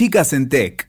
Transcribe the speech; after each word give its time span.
Chicas 0.00 0.32
en 0.32 0.48
Tech. 0.48 0.88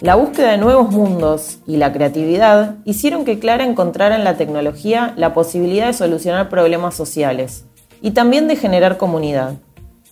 La 0.00 0.14
búsqueda 0.14 0.52
de 0.52 0.56
nuevos 0.56 0.90
mundos 0.90 1.58
y 1.66 1.76
la 1.76 1.92
creatividad 1.92 2.76
hicieron 2.86 3.26
que 3.26 3.38
Clara 3.38 3.66
encontrara 3.66 4.16
en 4.16 4.24
la 4.24 4.38
tecnología 4.38 5.12
la 5.18 5.34
posibilidad 5.34 5.88
de 5.88 5.92
solucionar 5.92 6.48
problemas 6.48 6.94
sociales 6.94 7.66
y 8.00 8.12
también 8.12 8.48
de 8.48 8.56
generar 8.56 8.96
comunidad. 8.96 9.56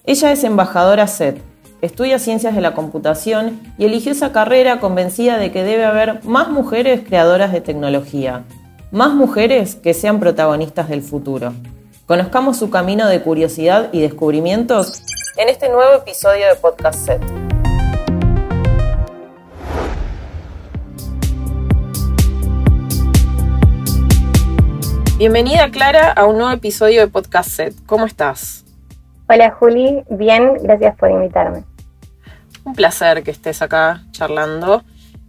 Ella 0.05 0.33
es 0.33 0.45
embajadora 0.45 1.07
SET, 1.07 1.41
estudia 1.81 2.19
ciencias 2.19 2.55
de 2.55 2.61
la 2.61 2.75
computación 2.75 3.59
y 3.79 3.87
eligió 3.87 4.13
esa 4.13 4.33
carrera 4.33 4.81
convencida 4.81 5.39
de 5.39 5.51
que 5.51 5.65
debe 5.65 5.87
haber 5.87 6.23
más 6.25 6.51
mujeres 6.51 7.01
creadoras 7.09 7.53
de 7.53 7.63
tecnología, 7.63 8.45
más 8.93 9.15
mujeres 9.15 9.77
que 9.77 9.95
sean 9.95 10.21
protagonistas 10.21 10.91
del 10.91 11.01
futuro. 11.01 11.55
Conozcamos 12.11 12.57
su 12.59 12.71
camino 12.71 13.07
de 13.07 13.23
curiosidad 13.23 13.89
y 13.93 14.01
descubrimientos 14.01 15.01
en 15.37 15.49
este 15.49 15.69
nuevo 15.69 15.95
episodio 15.95 16.49
de 16.49 16.57
Podcast 16.57 17.07
Set. 17.07 17.23
Bienvenida 25.19 25.71
Clara 25.71 26.11
a 26.11 26.27
un 26.27 26.39
nuevo 26.39 26.51
episodio 26.51 27.01
de 27.01 27.07
Podcast 27.07 27.49
Set. 27.49 27.77
¿Cómo 27.87 28.07
estás? 28.07 28.65
Hola 29.29 29.53
Juli, 29.53 30.03
bien, 30.11 30.55
gracias 30.65 30.97
por 30.97 31.13
invitarme. 31.13 31.63
Un 32.65 32.75
placer 32.75 33.23
que 33.23 33.31
estés 33.31 33.63
acá 33.63 34.03
charlando. 34.11 34.83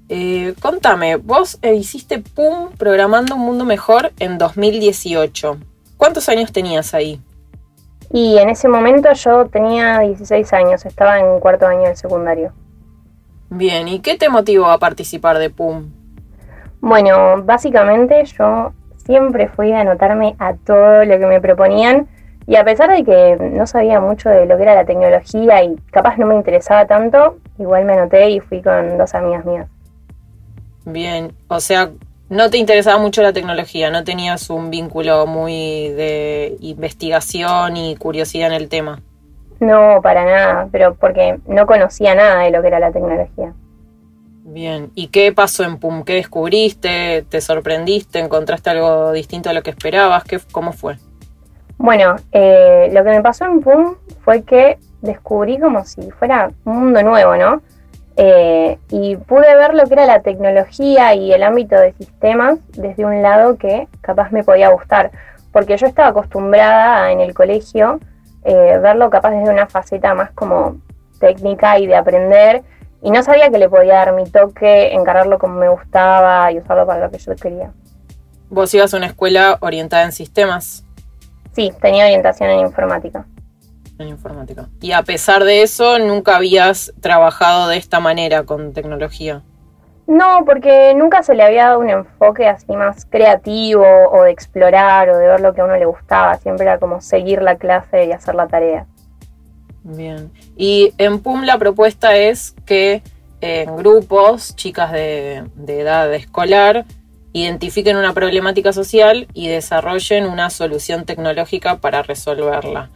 Eh, 0.10 0.56
contame, 0.60 1.18
vos 1.18 1.60
eh, 1.62 1.76
hiciste 1.76 2.18
PUM 2.18 2.72
Programando 2.72 3.36
un 3.36 3.42
Mundo 3.42 3.66
Mejor 3.66 4.14
en 4.18 4.40
2018. 4.40 5.60
¿Cuántos 6.02 6.28
años 6.30 6.52
tenías 6.52 6.96
ahí? 6.96 7.22
Y 8.12 8.40
en 8.40 8.50
ese 8.50 8.68
momento 8.68 9.14
yo 9.14 9.46
tenía 9.46 10.00
16 10.00 10.52
años, 10.54 10.84
estaba 10.84 11.20
en 11.20 11.40
cuarto 11.40 11.68
año 11.68 11.84
del 11.84 11.96
secundario. 11.96 12.54
Bien, 13.52 13.88
¿y 13.88 14.00
qué 14.00 14.18
te 14.18 14.28
motivó 14.28 14.66
a 14.72 14.80
participar 14.80 15.38
de 15.38 15.52
PUM? 15.52 15.92
Bueno, 16.80 17.44
básicamente 17.44 18.26
yo 18.26 18.74
siempre 19.06 19.48
fui 19.48 19.74
a 19.74 19.82
anotarme 19.82 20.36
a 20.40 20.56
todo 20.56 21.06
lo 21.06 21.20
que 21.20 21.28
me 21.28 21.40
proponían 21.40 22.08
y 22.48 22.56
a 22.56 22.66
pesar 22.66 22.90
de 22.90 23.04
que 23.04 23.38
no 23.40 23.68
sabía 23.68 24.00
mucho 24.00 24.28
de 24.28 24.48
lo 24.48 24.58
que 24.58 24.64
era 24.64 24.74
la 24.74 24.86
tecnología 24.86 25.64
y 25.64 25.76
capaz 25.92 26.18
no 26.18 26.26
me 26.26 26.34
interesaba 26.34 26.88
tanto, 26.88 27.38
igual 27.60 27.86
me 27.86 27.94
anoté 27.94 28.32
y 28.32 28.40
fui 28.40 28.64
con 28.64 28.98
dos 28.98 29.14
amigas 29.14 29.46
mías. 29.46 29.68
Bien, 30.84 31.32
o 31.48 31.60
sea, 31.60 31.92
no 32.32 32.50
te 32.50 32.58
interesaba 32.58 32.98
mucho 32.98 33.22
la 33.22 33.34
tecnología, 33.34 33.92
no 33.92 34.06
tenías 34.06 34.50
un 34.50 34.70
vínculo 34.70 35.28
muy 35.28 35.90
de 35.90 36.56
investigación 36.62 37.76
y 37.76 37.98
curiosidad 37.98 38.48
en 38.48 38.54
el 38.54 38.70
tema. 38.70 39.02
No, 39.60 40.00
para 40.02 40.24
nada, 40.24 40.70
pero 40.72 40.96
porque 40.96 41.40
no 41.46 41.68
conocía 41.68 42.16
nada 42.16 42.44
de 42.44 42.52
lo 42.52 42.62
que 42.62 42.70
era 42.70 42.80
la 42.80 42.94
tecnología. 42.94 43.54
Bien, 44.46 44.92
¿y 44.96 45.08
qué 45.08 45.34
pasó 45.34 45.66
en 45.66 45.78
PUM? 45.78 46.04
¿Qué 46.04 46.14
descubriste? 46.14 47.26
¿Te 47.28 47.42
sorprendiste? 47.42 48.20
¿Encontraste 48.20 48.70
algo 48.70 49.12
distinto 49.12 49.50
a 49.50 49.54
lo 49.54 49.62
que 49.62 49.72
esperabas? 49.72 50.24
¿Qué, 50.24 50.40
¿Cómo 50.54 50.72
fue? 50.72 50.96
Bueno, 51.78 52.16
eh, 52.32 52.90
lo 52.94 53.04
que 53.04 53.10
me 53.10 53.22
pasó 53.22 53.44
en 53.44 53.60
PUM 53.60 53.96
fue 54.24 54.44
que 54.44 54.78
descubrí 55.02 55.60
como 55.60 55.84
si 55.84 56.10
fuera 56.12 56.50
un 56.64 56.80
mundo 56.80 57.04
nuevo, 57.04 57.36
¿no? 57.36 57.62
Eh, 58.18 58.78
y 58.90 59.16
pude 59.16 59.56
ver 59.56 59.74
lo 59.74 59.86
que 59.86 59.94
era 59.94 60.06
la 60.06 60.22
tecnología 60.22 61.16
y 61.16 61.32
el 61.32 61.44
ámbito 61.44 61.76
de 61.76 61.94
sistemas 61.94 62.60
desde 62.74 63.06
un 63.06 63.22
lado 63.22 63.58
que 63.58 63.88
capaz 64.02 64.32
me 64.32 64.44
podía 64.44 64.70
gustar, 64.70 65.12
porque 65.52 65.78
yo 65.78 65.88
estaba 65.88 66.10
acostumbrada 66.10 67.12
en 67.12 67.22
el 67.22 67.34
colegio 67.34 68.00
eh, 68.44 68.80
verlo 68.82 69.10
capaz 69.10 69.32
desde 69.32 69.52
una 69.52 69.68
faceta 69.68 70.14
más 70.14 70.32
como 70.32 70.78
técnica 71.20 71.78
y 71.80 71.88
de 71.88 71.96
aprender, 71.96 72.64
y 73.02 73.12
no 73.12 73.24
sabía 73.24 73.50
que 73.50 73.58
le 73.58 73.70
podía 73.70 73.96
dar 73.96 74.14
mi 74.14 74.30
toque, 74.30 74.94
encararlo 74.94 75.40
como 75.40 75.56
me 75.56 75.70
gustaba 75.70 76.52
y 76.52 76.60
usarlo 76.60 76.86
para 76.86 77.06
lo 77.06 77.12
que 77.12 77.18
yo 77.18 77.36
quería. 77.36 77.72
¿Vos 78.50 78.74
ibas 78.74 78.94
a 78.94 78.98
una 78.98 79.06
escuela 79.06 79.58
orientada 79.62 80.04
en 80.04 80.12
sistemas? 80.12 80.84
Sí, 81.54 81.72
tenía 81.82 82.06
orientación 82.06 82.50
en 82.50 82.60
informática 82.60 83.26
informática. 84.08 84.68
Y 84.82 84.92
a 84.92 85.04
pesar 85.04 85.44
de 85.44 85.62
eso, 85.62 86.00
nunca 86.00 86.36
habías 86.36 86.94
trabajado 87.02 87.68
de 87.68 87.78
esta 87.78 88.00
manera 88.00 88.44
con 88.44 88.74
tecnología. 88.74 89.44
No, 90.08 90.44
porque 90.46 90.94
nunca 90.96 91.24
se 91.24 91.36
le 91.36 91.44
había 91.44 91.68
dado 91.68 91.80
un 91.80 91.90
enfoque 91.90 92.48
así 92.48 92.74
más 92.74 93.06
creativo 93.06 93.86
o 94.12 94.24
de 94.24 94.32
explorar 94.32 95.10
o 95.10 95.18
de 95.18 95.28
ver 95.28 95.40
lo 95.40 95.54
que 95.54 95.62
a 95.62 95.66
uno 95.66 95.78
le 95.78 95.86
gustaba. 95.86 96.36
Siempre 96.36 96.66
era 96.66 96.80
como 96.80 97.00
seguir 97.02 97.42
la 97.42 97.56
clase 97.56 98.06
y 98.06 98.12
hacer 98.12 98.36
la 98.36 98.48
tarea. 98.48 98.88
Bien. 99.84 100.32
Y 100.58 100.94
en 100.98 101.20
PUM 101.20 101.44
la 101.44 101.58
propuesta 101.58 102.16
es 102.16 102.56
que 102.66 103.02
en 103.40 103.76
grupos, 103.78 104.56
chicas 104.56 104.92
de, 104.92 105.46
de 105.56 105.80
edad 105.80 106.14
escolar, 106.14 106.86
identifiquen 107.34 107.98
una 107.98 108.14
problemática 108.14 108.74
social 108.74 109.28
y 109.34 109.48
desarrollen 109.48 110.26
una 110.26 110.50
solución 110.50 111.06
tecnológica 111.06 111.78
para 111.80 112.04
resolverla. 112.04 112.90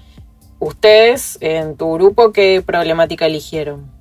Ustedes, 0.59 1.37
en 1.41 1.75
tu 1.75 1.93
grupo, 1.93 2.31
¿qué 2.31 2.63
problemática 2.65 3.25
eligieron? 3.25 3.91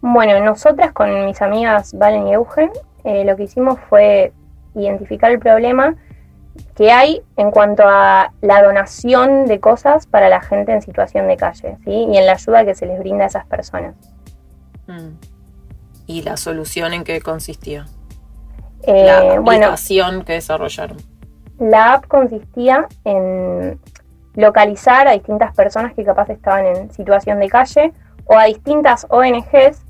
Bueno, 0.00 0.40
nosotras 0.44 0.92
con 0.92 1.26
mis 1.26 1.40
amigas 1.42 1.94
Valen 1.94 2.26
y 2.28 2.32
Eugen, 2.32 2.70
eh, 3.04 3.24
lo 3.24 3.36
que 3.36 3.44
hicimos 3.44 3.78
fue 3.88 4.32
identificar 4.74 5.30
el 5.30 5.38
problema 5.38 5.96
que 6.74 6.90
hay 6.90 7.22
en 7.36 7.50
cuanto 7.50 7.84
a 7.86 8.32
la 8.40 8.62
donación 8.62 9.46
de 9.46 9.60
cosas 9.60 10.06
para 10.06 10.28
la 10.28 10.40
gente 10.40 10.72
en 10.72 10.82
situación 10.82 11.28
de 11.28 11.36
calle, 11.36 11.76
¿sí? 11.84 11.90
Y 11.90 12.16
en 12.16 12.26
la 12.26 12.32
ayuda 12.32 12.64
que 12.64 12.74
se 12.74 12.86
les 12.86 12.98
brinda 12.98 13.24
a 13.24 13.26
esas 13.28 13.46
personas. 13.46 13.94
Mm. 14.86 15.16
¿Y 16.06 16.22
la 16.22 16.36
solución 16.36 16.92
en 16.92 17.04
qué 17.04 17.20
consistía? 17.20 17.86
Eh, 18.82 19.04
la 19.06 19.34
aplicación 19.34 20.24
que 20.24 20.34
desarrollaron. 20.34 20.98
La 21.58 21.94
app 21.94 22.06
consistía 22.08 22.88
en 23.04 23.78
localizar 24.34 25.08
a 25.08 25.12
distintas 25.12 25.54
personas 25.54 25.94
que 25.94 26.04
capaz 26.04 26.30
estaban 26.30 26.66
en 26.66 26.90
situación 26.90 27.38
de 27.40 27.48
calle 27.48 27.92
o 28.24 28.36
a 28.36 28.44
distintas 28.44 29.06
ONGs 29.10 29.84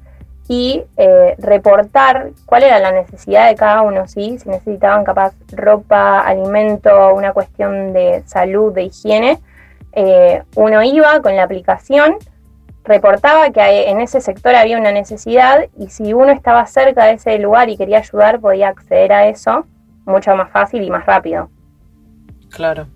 y 0.49 0.85
eh, 0.97 1.37
reportar 1.39 2.33
cuál 2.47 2.65
era 2.65 2.79
la 2.79 2.93
necesidad 2.93 3.49
de 3.49 3.55
cada 3.55 3.83
uno, 3.83 4.07
si 4.09 4.33
necesitaban 4.45 5.05
capaz 5.05 5.35
ropa, 5.53 6.21
alimento, 6.21 7.15
una 7.15 7.33
cuestión 7.33 7.93
de 7.93 8.23
salud, 8.27 8.73
de 8.73 8.85
higiene. 8.85 9.39
Eh, 9.93 10.43
uno 10.57 10.83
iba 10.83 11.21
con 11.21 11.37
la 11.37 11.45
aplicación, 11.45 12.17
reportaba 12.85 13.51
que 13.51 13.89
en 13.89 14.01
ese 14.01 14.21
sector 14.21 14.55
había 14.55 14.79
una 14.79 14.93
necesidad 14.93 15.67
y 15.79 15.89
si 15.91 16.13
uno 16.13 16.33
estaba 16.33 16.67
cerca 16.67 17.05
de 17.05 17.13
ese 17.13 17.39
lugar 17.39 17.69
y 17.69 17.77
quería 17.77 17.99
ayudar, 17.99 18.41
podía 18.41 18.69
acceder 18.69 19.13
a 19.13 19.29
eso 19.29 19.67
mucho 20.05 20.35
más 20.35 20.51
fácil 20.51 20.83
y 20.83 20.91
más 20.91 21.07
rápido. 21.07 21.49
Claro. 22.51 22.89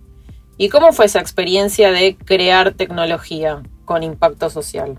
¿Y 0.59 0.71
cómo 0.71 0.93
fue 0.93 1.05
esa 1.05 1.21
experiencia 1.21 1.93
de 1.93 2.17
crear 2.17 2.73
tecnología 2.73 3.63
con 3.85 4.03
impacto 4.03 4.49
social? 4.49 4.99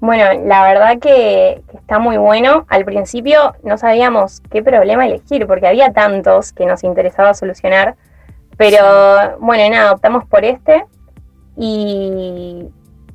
Bueno, 0.00 0.24
la 0.46 0.62
verdad 0.64 0.98
que, 0.98 1.62
está 1.72 1.98
muy 1.98 2.16
bueno. 2.16 2.66
Al 2.68 2.84
principio 2.84 3.54
no 3.62 3.78
sabíamos 3.78 4.40
qué 4.50 4.62
problema 4.62 5.06
elegir 5.06 5.46
porque 5.46 5.66
había 5.66 5.92
tantos 5.92 6.52
que 6.52 6.66
nos 6.66 6.84
interesaba 6.84 7.34
solucionar. 7.34 7.96
Pero 8.56 9.38
bueno, 9.38 9.68
nada, 9.70 9.92
optamos 9.92 10.24
por 10.26 10.44
este. 10.44 10.84
Y 11.56 12.68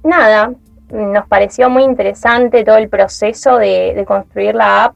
nada, 0.03 0.53
nos 0.89 1.27
pareció 1.27 1.69
muy 1.69 1.83
interesante 1.83 2.63
todo 2.63 2.77
el 2.77 2.89
proceso 2.89 3.57
de, 3.57 4.03
construir 4.07 4.55
la 4.55 4.85
app, 4.85 4.95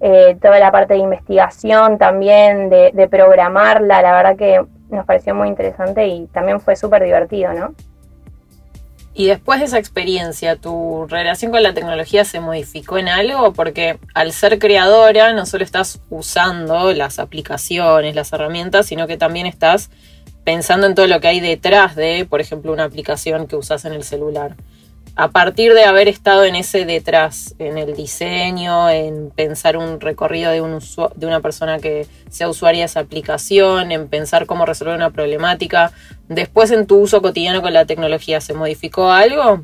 eh, 0.00 0.36
toda 0.40 0.58
la 0.58 0.70
parte 0.72 0.94
de 0.94 1.00
investigación 1.00 1.98
también, 1.98 2.70
de, 2.70 2.90
de 2.92 3.08
programarla. 3.08 4.02
La 4.02 4.12
verdad 4.12 4.36
que 4.36 4.64
nos 4.90 5.06
pareció 5.06 5.34
muy 5.34 5.48
interesante 5.48 6.06
y 6.06 6.26
también 6.26 6.60
fue 6.60 6.76
súper 6.76 7.04
divertido, 7.04 7.52
¿no? 7.52 7.74
Y 9.12 9.26
después 9.26 9.58
de 9.58 9.66
esa 9.66 9.78
experiencia, 9.78 10.56
¿tu 10.56 11.06
relación 11.08 11.50
con 11.50 11.62
la 11.62 11.74
tecnología 11.74 12.24
se 12.24 12.40
modificó 12.40 12.96
en 12.96 13.08
algo? 13.08 13.52
Porque 13.52 13.98
al 14.14 14.32
ser 14.32 14.58
creadora 14.58 15.32
no 15.32 15.46
solo 15.46 15.64
estás 15.64 16.00
usando 16.10 16.92
las 16.92 17.18
aplicaciones, 17.18 18.14
las 18.14 18.32
herramientas, 18.32 18.86
sino 18.86 19.06
que 19.06 19.16
también 19.16 19.46
estás 19.46 19.90
pensando 20.44 20.86
en 20.86 20.94
todo 20.94 21.06
lo 21.06 21.20
que 21.20 21.28
hay 21.28 21.40
detrás 21.40 21.96
de, 21.96 22.24
por 22.24 22.40
ejemplo, 22.40 22.72
una 22.72 22.84
aplicación 22.84 23.46
que 23.46 23.56
usas 23.56 23.84
en 23.84 23.92
el 23.92 24.04
celular 24.04 24.54
a 25.20 25.28
partir 25.28 25.74
de 25.74 25.84
haber 25.84 26.08
estado 26.08 26.44
en 26.44 26.56
ese 26.56 26.86
detrás, 26.86 27.54
en 27.58 27.76
el 27.76 27.94
diseño, 27.94 28.88
en 28.88 29.28
pensar 29.28 29.76
un 29.76 30.00
recorrido 30.00 30.50
de, 30.50 30.62
un 30.62 30.78
de 31.14 31.26
una 31.26 31.40
persona 31.40 31.78
que 31.78 32.06
sea 32.30 32.48
usuaria 32.48 32.80
de 32.80 32.86
esa 32.86 33.00
aplicación, 33.00 33.92
en 33.92 34.08
pensar 34.08 34.46
cómo 34.46 34.64
resolver 34.64 34.96
una 34.96 35.10
problemática, 35.10 35.92
después 36.28 36.70
en 36.70 36.86
tu 36.86 37.00
uso 37.00 37.20
cotidiano 37.20 37.60
con 37.60 37.74
la 37.74 37.84
tecnología, 37.84 38.40
¿se 38.40 38.54
modificó 38.54 39.10
algo? 39.10 39.62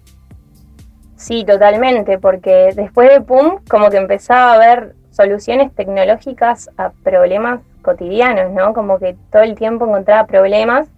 Sí, 1.16 1.42
totalmente, 1.46 2.18
porque 2.18 2.72
después 2.76 3.08
de 3.08 3.22
PUM 3.22 3.60
como 3.66 3.88
que 3.88 3.96
empezaba 3.96 4.52
a 4.52 4.58
ver 4.58 4.94
soluciones 5.10 5.74
tecnológicas 5.74 6.68
a 6.76 6.90
problemas 7.02 7.62
cotidianos, 7.80 8.52
¿no? 8.52 8.74
Como 8.74 8.98
que 8.98 9.16
todo 9.32 9.42
el 9.42 9.54
tiempo 9.54 9.86
encontraba 9.86 10.26
problemas 10.26 10.88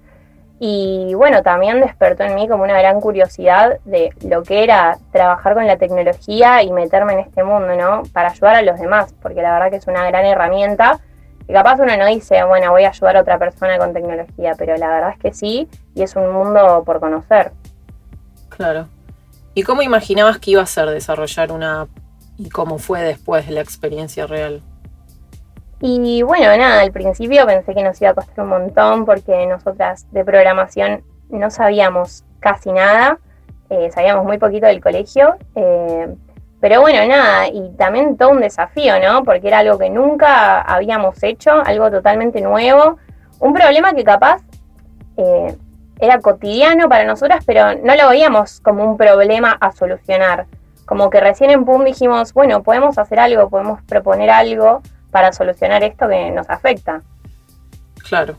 Y 0.61 1.15
bueno, 1.15 1.43
también 1.43 1.81
despertó 1.81 2.25
en 2.25 2.35
mí 2.35 2.49
como 2.49 2.65
una 2.65 2.79
gran 2.79 3.01
curiosidad 3.01 3.79
de 3.85 4.13
lo 4.27 4.43
que 4.43 4.65
era 4.65 4.99
trabajar 5.13 5.55
con 5.55 5.67
la 5.67 5.77
tecnología 5.77 6.63
y 6.63 6.73
meterme 6.73 7.13
en 7.13 7.21
este 7.21 7.45
mundo, 7.45 7.77
¿no? 7.77 8.03
Para 8.13 8.31
ayudar 8.31 8.57
a 8.57 8.63
los 8.63 8.79
demás, 8.81 9.15
porque 9.23 9.41
la 9.41 9.53
verdad 9.53 9.71
que 9.71 9.77
es 9.77 9.87
una 9.87 10.05
gran 10.07 10.25
herramienta. 10.25 10.99
Y 11.47 11.53
capaz 11.53 11.79
uno 11.81 11.97
no 11.97 12.07
dice, 12.07 12.43
bueno, 12.45 12.73
voy 12.73 12.85
a 12.85 12.89
ayudar 12.89 13.17
a 13.17 13.21
otra 13.21 13.39
persona 13.39 13.79
con 13.79 13.93
tecnología, 13.93 14.55
pero 14.59 14.77
la 14.77 14.89
verdad 14.89 15.11
es 15.11 15.19
que 15.19 15.33
sí, 15.33 15.69
y 15.95 16.03
es 16.03 16.17
un 16.17 16.31
mundo 16.31 16.83
por 16.85 16.99
conocer. 16.99 17.53
Claro. 18.49 18.89
¿Y 19.55 19.63
cómo 19.63 19.83
imaginabas 19.83 20.39
que 20.39 20.51
iba 20.51 20.63
a 20.63 20.67
ser 20.67 20.91
desarrollar 20.91 21.53
una 21.53 21.87
y 22.37 22.49
cómo 22.49 22.79
fue 22.79 23.03
después 23.03 23.47
de 23.47 23.53
la 23.53 23.61
experiencia 23.61 24.27
real? 24.27 24.63
Y 25.81 26.23
bueno, 26.23 26.57
nada, 26.57 26.81
al 26.81 26.91
principio 26.91 27.47
pensé 27.47 27.73
que 27.73 27.85
nos 27.85 28.01
iba 28.01 28.11
a 28.11 28.15
costar 28.15 28.45
un 28.45 28.51
montón 28.51 29.05
porque 29.05 29.47
nosotras 29.47 30.07
de 30.11 30.25
programación 30.25 31.05
no 31.29 31.51
sabíamos 31.51 32.25
casi 32.41 32.73
nada, 32.73 33.19
eh, 33.71 33.91
sabíamos 33.93 34.25
muy 34.25 34.39
poquito 34.39 34.67
del 34.67 34.81
colegio, 34.81 35.37
eh, 35.55 36.09
pero 36.61 36.81
bueno, 36.81 37.07
nada, 37.07 37.47
y 37.47 37.71
también 37.77 38.17
todo 38.17 38.31
un 38.31 38.41
desafío, 38.41 38.95
¿no? 39.01 39.23
Porque 39.23 39.47
era 39.47 39.61
algo 39.61 39.79
que 39.79 39.89
nunca 39.89 40.61
habíamos 40.63 41.23
hecho, 41.23 41.53
algo 41.65 41.91
totalmente 41.91 42.41
nuevo, 42.41 42.99
un 43.39 43.53
problema 43.53 43.93
que 43.93 44.03
capaz 44.03 44.43
eh, 45.17 45.57
era 46.01 46.19
cotidiano 46.21 46.89
para 46.89 47.05
nosotras, 47.05 47.45
pero 47.47 47.75
no 47.77 47.95
lo 47.95 48.09
veíamos 48.09 48.61
como 48.61 48.85
un 48.85 48.97
problema 48.97 49.57
a 49.61 49.71
solucionar. 49.71 50.47
Como 50.87 51.11
que 51.11 51.21
recién 51.21 51.51
en 51.51 51.65
PUM 51.65 51.85
dijimos, 51.85 52.33
bueno, 52.33 52.65
podemos 52.65 52.99
hacer 52.99 53.21
algo, 53.21 53.49
podemos 53.49 53.81
proponer 53.83 54.31
algo 54.31 54.83
para 55.11 55.33
solucionar 55.33 55.83
esto 55.83 56.09
que 56.09 56.31
nos 56.31 56.49
afecta. 56.51 57.03
Claro. 58.09 58.37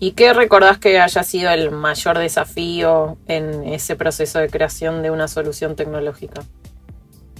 ¿Y 0.00 0.12
qué 0.12 0.32
recordás 0.32 0.78
que 0.78 1.00
haya 1.00 1.22
sido 1.24 1.50
el 1.50 1.70
mayor 1.72 2.18
desafío 2.18 3.16
en 3.26 3.64
ese 3.64 3.96
proceso 3.96 4.38
de 4.38 4.48
creación 4.48 5.02
de 5.02 5.10
una 5.10 5.26
solución 5.26 5.74
tecnológica? 5.74 6.42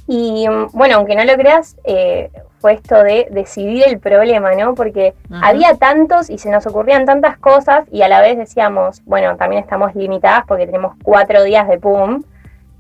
Y 0.09 0.47
bueno, 0.73 0.97
aunque 0.97 1.15
no 1.15 1.25
lo 1.25 1.35
creas, 1.35 1.77
eh, 1.85 2.31
fue 2.61 2.73
esto 2.73 3.03
de 3.03 3.29
decidir 3.31 3.85
el 3.87 4.01
problema, 4.01 4.55
¿no? 4.55 4.75
Porque 4.75 5.15
había 5.31 5.75
tantos 5.75 6.31
y 6.31 6.39
se 6.39 6.51
nos 6.51 6.67
ocurrían 6.67 7.05
tantas 7.05 7.37
cosas 7.39 7.85
y 7.93 8.03
a 8.03 8.09
la 8.09 8.23
vez 8.23 8.39
decíamos, 8.39 9.03
bueno, 9.05 9.37
también 9.37 9.63
estamos 9.63 9.95
limitadas 9.95 10.45
porque 10.49 10.67
tenemos 10.67 10.97
cuatro 11.03 11.45
días 11.45 11.69
de 11.69 11.79
PUM. 11.79 12.25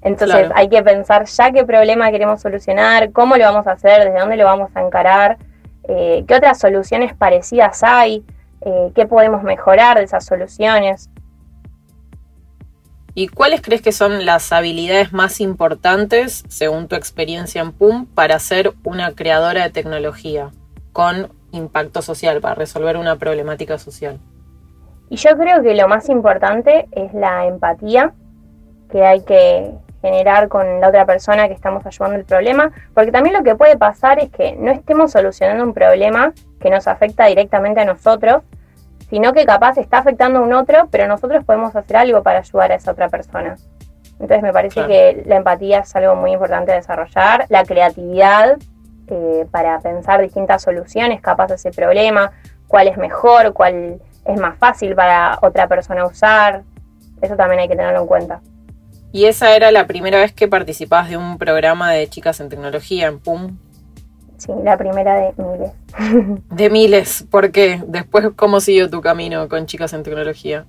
Entonces 0.00 0.50
hay 0.55 0.69
que 0.69 0.82
pensar 0.82 1.26
ya 1.26 1.52
qué 1.52 1.64
problema 1.64 2.11
queremos 2.11 2.40
solucionar, 2.40 3.12
cómo 3.12 3.37
lo 3.37 3.44
vamos 3.44 3.67
a 3.67 3.73
hacer, 3.73 4.05
desde 4.05 4.19
dónde 4.19 4.37
lo 4.37 4.44
vamos 4.44 4.70
a 4.75 4.81
encarar. 4.81 5.37
Eh, 5.88 6.25
qué 6.29 6.35
otras 6.35 6.61
soluciones 6.61 7.14
parecidas 7.14 7.82
hay, 7.82 8.25
eh, 8.61 8.93
qué 8.94 9.06
podemos 9.06 9.43
mejorar 9.43 9.99
de 9.99 10.05
esas 10.05 10.25
soluciones. 10.25 11.11
¿Y 13.14 13.29
cuáles 13.29 13.62
crees 13.62 13.82
que 13.82 13.90
son 13.90 14.26
las 14.26 14.52
habilidades 14.52 15.12
más 15.12 15.40
importantes, 15.40 16.44
según 16.49 16.87
tu 16.87 16.94
experiencia 16.94 17.62
en 17.62 17.73
PUM, 17.73 18.06
para 18.06 18.38
ser 18.38 18.75
una 18.85 19.14
creadora 19.14 19.64
de 19.64 19.70
tecnología 19.70 20.50
con 20.93 21.32
impacto 21.50 22.02
social, 22.02 22.40
para 22.40 22.55
resolver 22.55 22.96
una 22.96 23.17
problemática 23.17 23.79
social? 23.79 24.20
Y 25.11 25.17
yo 25.17 25.37
creo 25.38 25.62
que 25.62 25.75
lo 25.75 25.88
más 25.88 26.08
importante 26.11 26.87
es 26.93 27.12
la 27.14 27.46
empatía 27.46 28.12
que 28.90 29.05
hay 29.05 29.23
que, 29.23 29.73
generar 30.09 30.49
con 30.49 30.81
la 30.81 30.89
otra 30.89 31.05
persona 31.05 31.49
que 31.49 31.55
estamos 31.55 31.85
ayudando 31.85 32.17
el 32.17 32.25
problema, 32.25 32.73
porque 32.95 33.13
también 33.13 33.37
lo 33.37 33.43
que 33.43 33.55
puede 33.55 33.77
pasar 33.77 34.19
es 34.19 34.31
que 34.31 34.57
no 34.57 34.71
estemos 34.71 35.13
solucionando 35.13 35.65
un 35.65 35.75
problema 35.75 36.33
que 36.61 36.71
nos 36.71 36.89
afecta 36.89 37.27
directamente 37.27 37.81
a 37.81 37.85
nosotros, 37.85 38.43
sino 39.11 39.33
que 39.33 39.45
capaz 39.45 39.77
está 39.79 39.99
afectando 39.99 40.41
a 40.41 40.43
un 40.43 40.53
otro, 40.53 40.89
pero 40.91 41.07
nosotros 41.07 41.45
podemos 41.45 41.75
hacer 41.77 41.97
algo 41.97 42.23
para 42.23 42.41
ayudar 42.41 42.73
a 42.73 42.75
esa 42.77 42.93
otra 42.93 43.09
persona. 43.09 43.57
Entonces 44.13 44.43
me 44.43 44.53
parece 44.53 44.85
que 44.87 45.23
la 45.27 45.37
empatía 45.37 45.81
es 45.81 45.95
algo 45.95 46.17
muy 46.17 46.33
importante 46.33 46.73
a 46.73 46.77
desarrollar, 46.77 47.47
la 47.49 47.65
creatividad 47.65 48.57
eh, 49.09 49.47
para 49.51 49.79
pensar 49.81 50.21
distintas 50.21 50.63
soluciones 50.63 51.21
capaz 51.21 51.47
de 51.49 51.55
ese 51.55 51.71
problema, 51.71 52.33
cuál 52.67 52.89
es 52.89 52.97
mejor, 52.97 53.53
cuál 53.53 54.01
es 54.25 54.41
más 54.41 54.59
fácil 54.59 54.95
para 54.95 55.39
otra 55.43 55.69
persona 55.69 56.05
usar, 56.05 56.63
eso 57.23 57.37
también 57.37 57.61
hay 57.61 57.69
que 57.69 57.77
tenerlo 57.77 58.01
en 58.01 58.07
cuenta. 58.07 58.41
Y 59.13 59.25
esa 59.25 59.57
era 59.57 59.71
la 59.71 59.87
primera 59.87 60.19
vez 60.19 60.33
que 60.33 60.49
participabas 60.49 61.09
de 61.09 61.17
un 61.17 61.39
programa 61.39 61.91
de 61.93 62.09
chicas 62.09 62.41
en 62.41 62.49
tecnología 62.49 63.07
en 63.07 63.19
PUM. 63.19 63.57
Sí, 64.37 64.53
la 64.63 64.77
primera 64.77 65.17
de 65.17 65.33
miles. 65.37 65.73
de 66.51 66.71
miles, 66.71 67.27
¿por 67.31 67.51
qué? 67.51 67.83
Después, 67.87 68.29
¿cómo 68.37 68.61
siguió 68.61 68.89
tu 68.89 69.01
camino 69.01 69.49
con 69.49 69.67
chicas 69.67 69.93
en 69.95 70.03
tecnología? 70.03 70.65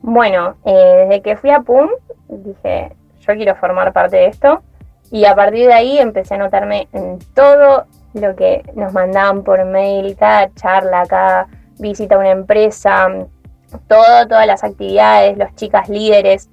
Bueno, 0.00 0.56
eh, 0.64 1.06
desde 1.08 1.22
que 1.22 1.36
fui 1.36 1.50
a 1.50 1.60
PUM, 1.60 1.88
dije, 2.28 2.92
yo 3.20 3.34
quiero 3.34 3.54
formar 3.56 3.92
parte 3.92 4.16
de 4.16 4.26
esto. 4.26 4.62
Y 5.10 5.26
a 5.26 5.36
partir 5.36 5.66
de 5.66 5.74
ahí 5.74 5.98
empecé 5.98 6.34
a 6.34 6.38
notarme 6.38 6.88
en 6.92 7.18
todo 7.34 7.84
lo 8.14 8.34
que 8.34 8.62
nos 8.74 8.92
mandaban 8.92 9.44
por 9.44 9.64
mail, 9.64 10.16
cada 10.16 10.52
charla, 10.54 11.04
cada 11.06 11.48
visita 11.78 12.16
a 12.16 12.18
una 12.18 12.30
empresa, 12.30 13.08
todo, 13.88 14.26
todas 14.28 14.46
las 14.46 14.64
actividades, 14.64 15.36
los 15.36 15.54
chicas 15.54 15.88
líderes. 15.88 16.48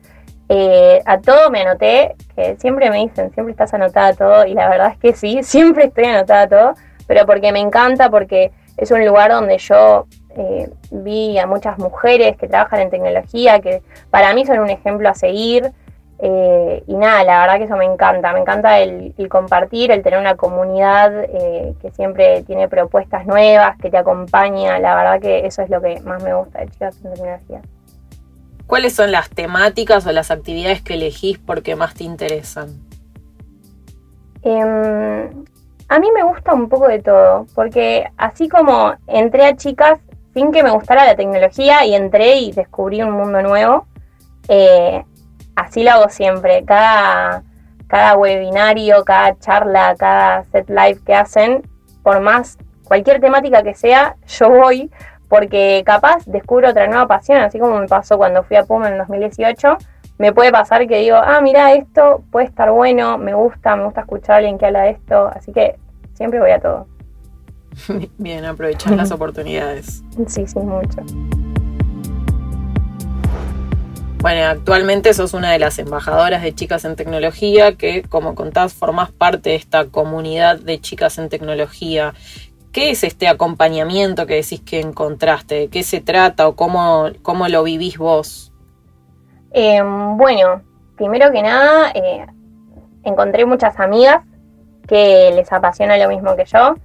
Eh, 0.51 1.04
a 1.06 1.19
todo 1.19 1.51
me 1.51 1.62
anoté, 1.62 2.16
que 2.36 2.56
siempre 2.57 2.90
me 2.90 2.98
dicen, 2.98 3.31
siempre 3.31 3.51
estás 3.51 3.72
anotada 3.75 4.13
todo, 4.13 4.46
y 4.48 4.56
la 4.56 4.68
verdad 4.68 4.92
es 4.94 4.98
que 4.98 5.13
sí, 5.13 5.44
siempre 5.44 5.86
estoy 5.86 6.06
anotada 6.06 6.48
todo, 6.48 6.74
pero 7.06 7.25
porque 7.28 7.51
me 7.51 7.60
encanta, 7.60 8.10
porque 8.10 8.51
es 8.75 8.90
un 8.90 9.06
lugar 9.06 9.30
donde 9.30 9.60
yo 9.60 10.07
eh, 10.36 10.69
vi 10.90 11.38
a 11.38 11.46
muchas 11.46 11.78
mujeres 11.78 12.36
que 12.36 12.48
trabajan 12.48 12.80
en 12.80 12.90
tecnología, 12.90 13.60
que 13.60 13.84
para 14.10 14.34
mí 14.34 14.44
son 14.46 14.60
un 14.60 14.72
ejemplo 14.72 15.07
a 15.07 15.13
seguir, 15.13 15.72
eh, 16.18 16.84
y 16.88 16.95
nada, 16.95 17.24
la 17.24 17.42
verdad 17.42 17.57
que 17.60 17.63
eso 17.66 17.78
me 17.78 17.86
encanta, 17.86 18.34
me 18.34 18.40
encanta 18.40 18.80
el, 18.80 19.13
compartir, 19.30 19.92
el 19.92 20.02
tener 20.02 20.19
una 20.19 20.36
comunidad 20.36 21.28
que 21.80 21.92
siempre 21.92 22.42
tiene 22.44 22.68
propuestas 22.68 23.25
nuevas, 23.28 23.78
que 23.78 23.92
te 23.92 23.98
acompaña, 23.98 24.80
la 24.80 24.95
verdad 24.95 25.22
que 25.22 25.45
eso 25.45 25.62
es 25.62 25.69
lo 25.69 25.80
que 25.80 26.02
más 26.02 26.24
me 26.24 26.34
gusta 26.34 26.60
de 26.60 26.68
Chicas 26.69 26.98
en 27.06 27.13
Tecnología. 27.13 27.62
¿Cuáles 28.69 28.94
son 28.94 29.12
las 29.12 29.31
temáticas 29.31 30.06
o 30.06 30.12
las 30.12 30.30
actividades 30.30 30.83
que 30.83 30.94
elegís 30.94 31.39
porque 31.39 31.75
más 31.75 31.95
te 31.95 32.04
interesan? 32.04 32.69
Em, 34.44 35.44
a 35.88 35.98
mí 35.98 36.12
me 36.13 36.21
gusta 36.21 36.54
un 36.54 36.69
poco 36.69 36.88
de 36.88 37.01
todo, 37.01 37.48
porque 37.56 38.06
así 38.16 38.48
como 38.48 38.94
entré 39.07 39.48
a 39.48 39.56
chicas 39.56 40.00
sin 40.36 40.51
que 40.51 40.62
me 40.62 40.69
gustara 40.69 41.04
la 41.04 41.16
tecnología 41.16 41.83
y 41.83 41.95
entré 41.95 42.36
y 42.36 42.51
descubrí 42.51 43.01
un 43.01 43.13
mundo 43.13 43.42
nuevo, 43.42 43.88
eh, 44.48 45.04
así 45.56 45.81
lo 45.81 45.89
hago 45.89 46.10
siempre. 46.10 46.63
Cada, 46.63 47.42
cada 47.88 48.18
webinario, 48.18 49.04
cada 49.04 49.35
charla, 49.40 49.95
cada 49.97 50.44
set 50.52 50.69
live 50.69 50.99
que 51.04 51.16
hacen, 51.16 51.68
por 52.04 52.21
más 52.21 52.59
cualquier 52.83 53.19
temática 53.19 53.64
que 53.64 53.73
sea, 53.73 54.16
yo 54.28 54.47
voy 54.47 54.92
porque 55.30 55.83
capaz 55.86 56.26
descubro 56.26 56.69
otra 56.69 56.88
nueva 56.88 57.07
pasión, 57.07 57.40
así 57.42 57.59
como 57.59 57.80
me 57.80 57.88
pasó 57.88 58.18
cuando 58.18 58.44
fui 58.44 58.57
a 58.57 58.64
Puma 58.64 58.90
en 58.90 58.98
2018, 58.98 59.78
me 60.18 60.33
puede 60.33 60.52
pasar 60.52 60.86
que 60.88 60.98
digo, 60.98 61.16
ah, 61.16 61.40
mira, 61.42 61.74
esto 61.74 62.24
puede 62.31 62.48
estar 62.48 62.71
bueno, 62.71 63.18
me 63.18 63.33
gusta, 63.33 63.76
me 63.76 63.86
gusta 63.86 64.02
escuchar 64.02 64.31
a 64.31 64.38
alguien 64.40 64.57
que 64.57 64.66
habla 64.66 64.81
de 64.81 64.90
esto, 64.92 65.28
así 65.33 65.54
que 65.54 65.78
siempre 66.16 66.40
voy 66.40 66.52
a 66.52 66.59
todo. 66.59 66.88
Bien, 68.18 68.44
aprovechar 68.44 68.94
las 68.94 69.12
oportunidades. 69.14 70.04
Sí, 70.28 70.45
sí, 70.45 70.59
mucho. 70.59 70.98
Bueno, 74.21 74.48
actualmente 74.48 75.14
sos 75.14 75.33
una 75.33 75.50
de 75.50 75.59
las 75.59 75.80
embajadoras 75.80 76.42
de 76.42 76.54
Chicas 76.54 76.83
en 76.83 76.98
Tecnología, 76.98 77.78
que 77.78 78.02
como 78.02 78.36
contás, 78.36 78.74
formás 78.74 79.12
parte 79.12 79.52
de 79.52 79.56
esta 79.56 79.86
comunidad 79.86 80.59
de 80.59 80.81
Chicas 80.81 81.18
en 81.19 81.30
Tecnología. 81.30 82.14
¿Qué 82.71 82.92
es 82.92 83.04
este 83.04 83.28
acompañamiento 83.28 84.28
que 84.28 84.35
decís 84.35 84.61
que 84.61 84.80
encontraste? 84.80 85.56
¿De 85.56 85.68
qué 85.69 85.81
se 85.81 86.02
trata 86.02 86.47
o 86.47 86.56
cómo, 86.56 87.07
cómo 87.23 87.47
lo 87.47 87.64
vivís 87.64 87.97
vos? 87.97 88.54
Em, 89.52 90.18
bueno, 90.18 90.61
primero 90.95 91.31
que 91.31 91.42
nada, 91.42 91.92
eh, 91.95 92.28
encontré 93.04 93.45
muchas 93.45 93.80
amigas 93.80 94.23
que 94.88 95.31
les 95.33 95.52
apasiona 95.52 95.97
lo 95.97 96.09
mismo 96.09 96.35
que 96.35 96.45
yo, 96.45 96.76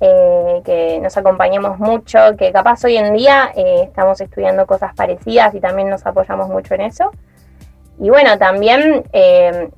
eh, 0.00 0.60
que 0.64 0.98
nos 1.00 1.16
acompañamos 1.16 1.78
mucho, 1.78 2.18
que 2.36 2.50
capaz 2.50 2.84
hoy 2.84 2.96
en 2.96 3.14
día 3.14 3.52
eh, 3.54 3.82
estamos 3.84 4.20
estudiando 4.20 4.66
cosas 4.66 4.92
parecidas 4.94 5.54
y 5.54 5.60
también 5.60 5.88
nos 5.88 6.04
apoyamos 6.04 6.48
mucho 6.48 6.74
en 6.74 6.80
eso. 6.80 7.12
Y 8.00 8.10
bueno, 8.10 8.38
también 8.38 9.04
em, 9.12 9.70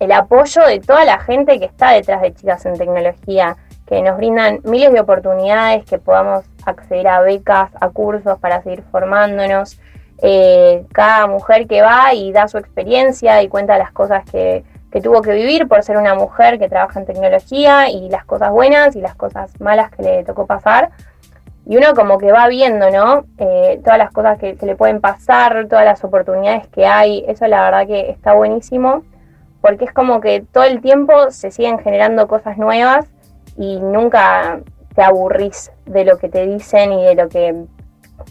el 0.00 0.12
apoyo 0.12 0.62
de 0.66 0.80
toda 0.80 1.06
la 1.06 1.18
gente 1.18 1.58
que 1.58 1.64
está 1.64 1.92
detrás 1.92 2.20
de 2.20 2.34
Chicas 2.34 2.66
en 2.66 2.76
Tecnología 2.76 3.56
que 3.86 4.02
nos 4.02 4.16
brindan 4.16 4.60
miles 4.64 4.92
de 4.92 5.00
oportunidades, 5.00 5.84
que 5.84 5.98
podamos 5.98 6.44
acceder 6.64 7.06
a 7.08 7.20
becas, 7.20 7.70
a 7.80 7.88
cursos 7.90 8.38
para 8.40 8.62
seguir 8.62 8.82
formándonos. 8.90 9.78
Eh, 10.18 10.84
cada 10.92 11.26
mujer 11.26 11.66
que 11.66 11.82
va 11.82 12.12
y 12.14 12.32
da 12.32 12.48
su 12.48 12.58
experiencia 12.58 13.42
y 13.42 13.48
cuenta 13.48 13.78
las 13.78 13.92
cosas 13.92 14.24
que, 14.30 14.64
tuvo 15.02 15.20
que 15.20 15.34
vivir 15.34 15.68
por 15.68 15.82
ser 15.82 15.98
una 15.98 16.14
mujer 16.14 16.58
que 16.58 16.70
trabaja 16.70 16.98
en 16.98 17.04
tecnología 17.04 17.90
y 17.90 18.08
las 18.08 18.24
cosas 18.24 18.50
buenas 18.50 18.96
y 18.96 19.02
las 19.02 19.14
cosas 19.14 19.52
malas 19.60 19.90
que 19.90 20.02
le 20.02 20.24
tocó 20.24 20.46
pasar. 20.46 20.90
y 21.66 21.76
uno 21.76 21.94
como 21.94 22.16
que 22.16 22.32
va 22.32 22.48
viendo, 22.48 22.90
¿no? 22.90 23.26
Eh, 23.36 23.78
todas 23.84 23.98
las 23.98 24.10
cosas 24.10 24.38
que, 24.38 24.56
que, 24.56 24.64
le 24.64 24.74
pueden 24.74 25.02
pasar, 25.02 25.66
todas 25.68 25.84
las 25.84 26.02
oportunidades 26.02 26.66
que 26.68 26.86
hay, 26.86 27.26
eso 27.28 27.46
la 27.46 27.62
verdad 27.64 27.86
que 27.86 28.08
está 28.08 28.32
buenísimo, 28.32 29.02
porque 29.60 29.84
es 29.84 29.92
como 29.92 30.20
que 30.22 30.42
todo 30.50 30.64
el 30.64 30.80
tiempo 30.80 31.30
se 31.30 31.50
siguen 31.50 31.78
generando 31.78 32.26
cosas 32.26 32.56
nuevas 32.56 33.06
y 33.58 33.78
nunca 33.80 34.60
te 34.94 35.02
aburrís 35.02 35.70
de 35.84 36.04
lo 36.04 36.18
que 36.18 36.28
te 36.28 36.46
dicen 36.46 36.92
y 36.92 37.04
de 37.04 37.14
lo 37.14 37.28
que 37.28 37.54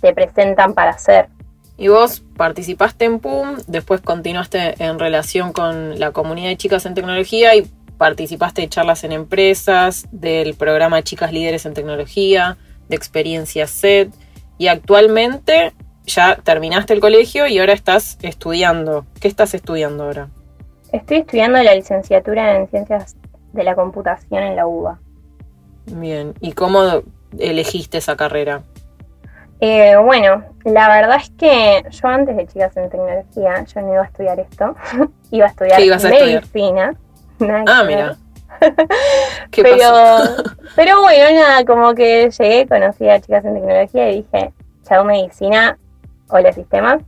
te 0.01 0.13
presentan 0.13 0.73
para 0.73 0.91
hacer. 0.91 1.29
Y 1.77 1.89
vos 1.89 2.23
participaste 2.37 3.05
en 3.05 3.19
PUM, 3.19 3.57
después 3.67 4.01
continuaste 4.01 4.81
en 4.83 4.97
relación 4.97 5.51
con 5.51 5.99
la 5.99 6.11
comunidad 6.11 6.49
de 6.49 6.57
chicas 6.57 6.85
en 6.85 6.93
tecnología 6.93 7.55
y 7.55 7.69
participaste 7.97 8.61
de 8.61 8.69
charlas 8.69 9.03
en 9.03 9.11
empresas, 9.11 10.07
del 10.11 10.55
programa 10.55 11.01
Chicas 11.03 11.31
Líderes 11.33 11.65
en 11.65 11.73
Tecnología, 11.73 12.57
de 12.87 12.95
experiencia 12.95 13.67
SET 13.67 14.09
y 14.57 14.67
actualmente 14.67 15.73
ya 16.05 16.37
terminaste 16.37 16.93
el 16.93 16.99
colegio 16.99 17.47
y 17.47 17.59
ahora 17.59 17.73
estás 17.73 18.17
estudiando. 18.21 19.05
¿Qué 19.19 19.27
estás 19.27 19.53
estudiando 19.53 20.05
ahora? 20.05 20.29
Estoy 20.91 21.17
estudiando 21.17 21.61
la 21.61 21.75
licenciatura 21.75 22.55
en 22.55 22.67
Ciencias 22.69 23.17
de 23.53 23.63
la 23.63 23.75
Computación 23.75 24.43
en 24.43 24.55
la 24.55 24.67
UBA. 24.67 24.99
Bien, 25.87 26.33
¿y 26.39 26.53
cómo 26.53 27.03
elegiste 27.37 27.97
esa 27.97 28.15
carrera? 28.15 28.63
Eh, 29.61 29.95
bueno, 29.97 30.43
la 30.63 30.89
verdad 30.89 31.17
es 31.17 31.29
que 31.31 31.83
yo 31.89 32.07
antes 32.07 32.35
de 32.35 32.47
Chicas 32.47 32.75
en 32.77 32.89
Tecnología, 32.89 33.63
yo 33.63 33.81
no 33.81 33.93
iba 33.93 34.01
a 34.01 34.05
estudiar 34.05 34.39
esto, 34.39 34.75
iba 35.31 35.45
a 35.45 35.49
estudiar 35.49 35.79
medicina. 36.03 36.95
ah, 37.67 37.83
mira. 37.85 38.17
¿Qué 39.51 39.63
pero, 39.63 39.77
pasó? 39.77 40.43
pero 40.75 41.01
bueno, 41.01 41.39
nada, 41.39 41.65
como 41.65 41.93
que 41.93 42.29
llegué, 42.29 42.67
conocí 42.67 43.07
a 43.07 43.21
Chicas 43.21 43.45
en 43.45 43.53
Tecnología 43.55 44.11
y 44.11 44.23
dije, 44.23 44.53
chao 44.83 45.03
medicina, 45.03 45.77
hola 46.29 46.51
sistemas. 46.51 47.01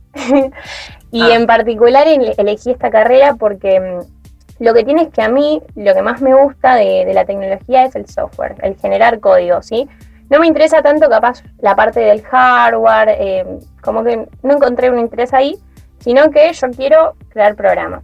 y 1.10 1.22
ah. 1.22 1.34
en 1.34 1.46
particular 1.46 2.06
elegí 2.06 2.70
esta 2.70 2.90
carrera 2.90 3.34
porque 3.34 3.80
mm, 3.80 4.17
lo 4.58 4.74
que 4.74 4.84
tiene 4.84 5.02
es 5.02 5.08
que 5.08 5.22
a 5.22 5.28
mí 5.28 5.62
lo 5.76 5.94
que 5.94 6.02
más 6.02 6.20
me 6.20 6.34
gusta 6.34 6.74
de, 6.74 7.10
la 7.12 7.24
tecnología 7.24 7.84
es 7.84 7.94
el 7.94 8.08
software, 8.08 8.56
el 8.62 8.76
generar 8.76 9.20
código, 9.20 9.62
¿sí? 9.62 9.88
No 10.30 10.40
me 10.40 10.46
interesa 10.46 10.82
tanto 10.82 11.08
capaz 11.08 11.42
la 11.60 11.74
parte 11.74 12.00
del 12.00 12.22
hardware, 12.22 13.16
eh, 13.18 13.46
como 13.80 14.04
que 14.04 14.28
no 14.42 14.54
encontré 14.54 14.90
un 14.90 14.98
interés 14.98 15.32
ahí, 15.32 15.56
sino 16.00 16.30
que 16.30 16.52
yo 16.52 16.70
quiero 16.70 17.14
crear 17.30 17.54
programas. 17.54 18.02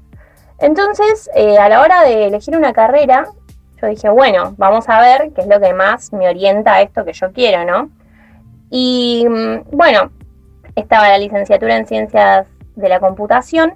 Entonces, 0.58 1.28
eh, 1.34 1.58
a 1.58 1.68
la 1.68 1.82
hora 1.82 2.02
de 2.02 2.26
elegir 2.26 2.56
una 2.56 2.72
carrera, 2.72 3.28
yo 3.80 3.88
dije, 3.88 4.08
bueno, 4.08 4.54
vamos 4.56 4.88
a 4.88 5.00
ver 5.00 5.32
qué 5.34 5.42
es 5.42 5.46
lo 5.48 5.60
que 5.60 5.74
más 5.74 6.12
me 6.12 6.28
orienta 6.28 6.74
a 6.74 6.82
esto 6.82 7.04
que 7.04 7.12
yo 7.12 7.32
quiero, 7.32 7.64
¿no? 7.64 7.90
Y 8.70 9.26
mm, 9.28 9.76
bueno, 9.76 10.10
estaba 10.76 11.08
la 11.08 11.18
licenciatura 11.18 11.76
en 11.76 11.86
ciencias 11.86 12.46
de 12.76 12.88
la 12.88 13.00
computación 13.00 13.74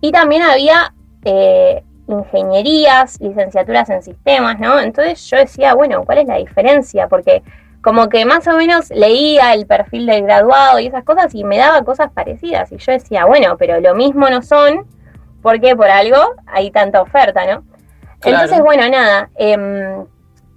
y 0.00 0.12
también 0.12 0.42
había 0.42 0.94
eh, 1.24 1.82
ingenierías, 2.08 3.20
licenciaturas 3.20 3.88
en 3.90 4.02
sistemas, 4.02 4.58
¿no? 4.58 4.80
Entonces 4.80 5.24
yo 5.30 5.36
decía, 5.36 5.74
bueno, 5.74 6.04
¿cuál 6.04 6.18
es 6.18 6.26
la 6.26 6.36
diferencia? 6.36 7.08
Porque 7.08 7.42
como 7.82 8.08
que 8.08 8.24
más 8.24 8.46
o 8.48 8.56
menos 8.56 8.90
leía 8.90 9.54
el 9.54 9.66
perfil 9.66 10.06
del 10.06 10.22
graduado 10.22 10.80
y 10.80 10.86
esas 10.86 11.04
cosas 11.04 11.34
y 11.34 11.44
me 11.44 11.58
daba 11.58 11.84
cosas 11.84 12.10
parecidas. 12.12 12.72
Y 12.72 12.78
yo 12.78 12.92
decía, 12.92 13.24
bueno, 13.26 13.56
pero 13.56 13.80
lo 13.80 13.94
mismo 13.94 14.28
no 14.28 14.42
son, 14.42 14.86
porque 15.42 15.76
por 15.76 15.88
algo 15.88 16.18
hay 16.46 16.70
tanta 16.70 17.00
oferta, 17.00 17.46
¿no? 17.46 17.62
Entonces, 18.24 18.60
bueno, 18.60 18.88
nada, 18.88 19.30
em, 19.36 20.04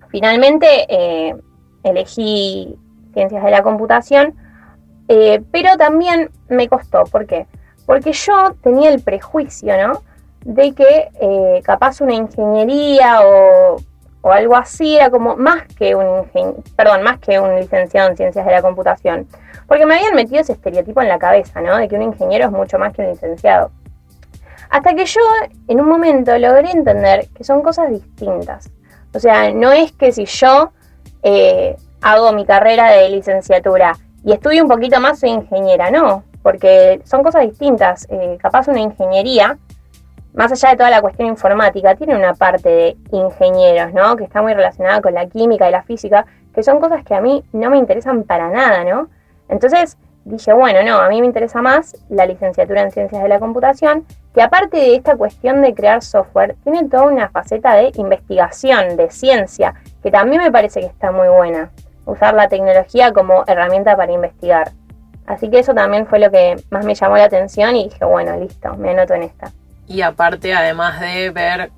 finalmente 0.10 0.68
eh, 0.90 1.36
elegí 1.84 2.76
ciencias 3.14 3.44
de 3.44 3.52
la 3.52 3.62
computación, 3.62 4.34
eh, 5.08 5.44
pero 5.52 5.78
también 5.78 6.32
me 6.50 6.68
costó, 6.68 7.04
¿por 7.04 7.28
qué? 7.28 7.46
Porque 7.86 8.14
yo 8.14 8.56
tenía 8.62 8.90
el 8.90 9.02
prejuicio, 9.02 9.76
¿no? 9.78 10.02
De 10.44 10.74
que 10.74 11.10
eh, 11.22 11.62
capaz 11.64 12.02
una 12.02 12.14
ingeniería 12.14 13.22
o, 13.24 13.78
algo 14.24 14.56
así 14.56 14.96
era 14.96 15.10
como 15.10 15.36
más 15.36 15.64
que 15.76 15.96
un 15.96 16.26
perdón, 16.76 17.02
más 17.04 17.20
que 17.20 17.40
un 17.40 17.56
licenciado 17.56 18.10
en 18.10 18.18
ciencias 18.18 18.46
de 18.46 18.52
la 18.52 18.62
computación. 18.62 19.28
Porque 19.68 19.86
me 19.86 19.96
habían 19.96 20.16
metido 20.16 20.42
ese 20.42 20.54
estereotipo 20.54 21.02
en 21.02 21.08
la 21.08 21.18
cabeza, 21.18 21.62
¿no? 21.62 21.78
De 21.78 21.88
que 21.88 21.96
un 21.96 22.04
ingeniero 22.04 22.46
es 22.46 22.52
mucho 22.52 22.78
más 22.78 22.94
que 22.94 23.02
un 23.02 23.10
licenciado. 23.10 23.72
Hasta 24.70 24.94
que 24.94 25.06
yo 25.06 25.22
en 25.68 25.82
un 25.82 25.90
momento 25.90 26.38
logré 26.38 26.72
entender 26.72 27.28
que 27.36 27.44
son 27.44 27.62
cosas 27.62 27.90
distintas. 27.90 28.70
O 29.14 29.20
sea, 29.20 29.52
no 29.54 29.72
es 29.72 29.92
que 29.92 30.12
si 30.12 30.26
yo 30.26 30.72
eh, 31.24 31.76
hago 32.02 32.32
mi 32.32 32.46
carrera 32.46 32.90
de 32.92 33.10
licenciatura 33.10 33.98
y 34.24 34.34
estudio 34.34 34.64
un 34.64 34.70
poquito 34.70 35.00
más 35.00 35.20
soy 35.20 35.32
ingeniera, 35.32 35.92
no, 35.92 36.24
porque 36.42 37.02
son 37.06 37.24
cosas 37.24 37.44
distintas. 37.44 38.08
Eh, 38.10 38.38
capaz 38.42 38.68
una 38.68 38.80
ingeniería, 38.80 39.58
más 40.34 40.52
allá 40.52 40.70
de 40.70 40.78
toda 40.78 40.90
la 40.90 41.02
cuestión 41.02 41.28
informática, 41.28 41.96
tiene 41.96 42.16
una 42.16 42.34
parte 42.34 42.70
de 42.70 42.98
ingenieros, 43.12 43.94
¿no? 43.94 44.16
Que 44.16 44.24
está 44.24 44.42
muy 44.42 44.54
relacionada 44.54 45.02
con 45.02 45.14
la 45.14 45.28
química 45.28 45.68
y 45.68 45.72
la 45.72 45.84
física, 45.84 46.26
que 46.54 46.64
son 46.64 46.80
cosas 46.80 47.04
que 47.04 47.16
a 47.16 47.22
mí 47.22 47.44
no 47.54 47.70
me 47.70 47.78
interesan 47.78 48.24
para 48.24 48.50
nada, 48.50 48.84
¿no? 48.84 49.10
Entonces 49.50 49.98
dije, 50.24 50.54
bueno, 50.54 50.80
no, 50.84 50.98
a 50.98 51.10
mí 51.10 51.20
me 51.20 51.28
interesa 51.28 51.62
más 51.62 51.96
la 52.10 52.26
licenciatura 52.26 52.82
en 52.82 52.92
ciencias 52.92 53.22
de 53.22 53.30
la 53.30 53.40
computación 53.40 54.06
que 54.34 54.42
aparte 54.42 54.78
de 54.78 54.96
esta 54.96 55.18
cuestión 55.18 55.62
de 55.62 55.74
crear 55.74 56.02
software, 56.02 56.56
tiene 56.64 56.88
toda 56.88 57.04
una 57.04 57.30
faceta 57.30 57.76
de 57.76 57.92
investigación, 57.96 58.96
de 58.96 59.10
ciencia, 59.10 59.74
que 60.02 60.12
también 60.12 60.42
me 60.42 60.52
parece 60.52 60.80
que 60.80 60.86
está 60.86 61.12
muy 61.12 61.28
buena. 61.28 61.72
Usar 62.06 62.34
la 62.34 62.48
tecnología 62.48 63.12
como 63.12 63.44
herramienta 63.46 63.96
para 63.98 64.12
investigar. 64.12 64.72
Así 65.26 65.50
que 65.50 65.60
eso 65.60 65.74
también 65.74 66.08
fue 66.08 66.20
lo 66.20 66.32
que 66.32 66.56
más 66.70 66.86
me 66.86 66.96
llamó 66.96 67.18
la 67.18 67.26
atención 67.26 67.76
y 67.76 67.90
dije, 67.90 68.06
bueno, 68.06 68.36
listo, 68.38 68.76
me 68.78 68.92
anoto 68.92 69.14
en 69.14 69.24
esta. 69.24 69.52
Y 69.88 70.02
aparte, 70.02 70.54
además 70.54 71.00
de 71.00 71.30
ver 71.32 71.72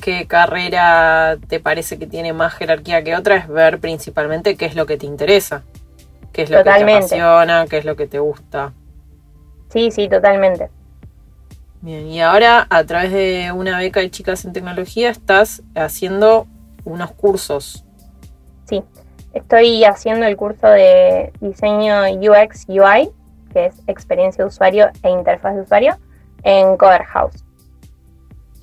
qué 0.00 0.26
carrera 0.26 1.38
te 1.48 1.60
parece 1.60 1.98
que 1.98 2.06
tiene 2.06 2.32
más 2.32 2.54
jerarquía 2.54 3.02
que 3.02 3.16
otra, 3.16 3.36
es 3.36 3.48
ver 3.48 3.78
principalmente 3.80 4.56
qué 4.56 4.66
es 4.66 4.74
lo 4.74 4.86
que 4.86 4.96
te 4.96 5.06
interesa, 5.06 5.62
qué 6.32 6.42
es 6.42 6.50
lo 6.50 6.58
que 6.58 6.64
te 6.64 6.82
apasiona, 6.82 7.66
qué 7.68 7.78
es 7.78 7.84
lo 7.84 7.96
que 7.96 8.06
te 8.06 8.18
gusta. 8.18 8.72
Sí, 9.68 9.90
sí, 9.90 10.08
totalmente. 10.08 10.70
Bien, 11.80 12.06
y 12.08 12.20
ahora 12.20 12.66
a 12.68 12.84
través 12.84 13.12
de 13.12 13.52
una 13.52 13.78
beca 13.78 14.00
de 14.00 14.10
chicas 14.10 14.44
en 14.44 14.52
tecnología 14.52 15.10
estás 15.10 15.62
haciendo 15.74 16.46
unos 16.84 17.12
cursos. 17.12 17.84
Sí, 18.64 18.82
estoy 19.34 19.84
haciendo 19.84 20.26
el 20.26 20.36
curso 20.36 20.66
de 20.68 21.32
diseño 21.40 22.02
UX 22.04 22.66
UI, 22.68 23.10
que 23.52 23.66
es 23.66 23.82
experiencia 23.86 24.44
de 24.44 24.48
usuario 24.48 24.90
e 25.02 25.10
interfaz 25.10 25.54
de 25.54 25.60
usuario, 25.62 25.96
en 26.42 26.76
Cover 26.76 27.04
House. 27.04 27.44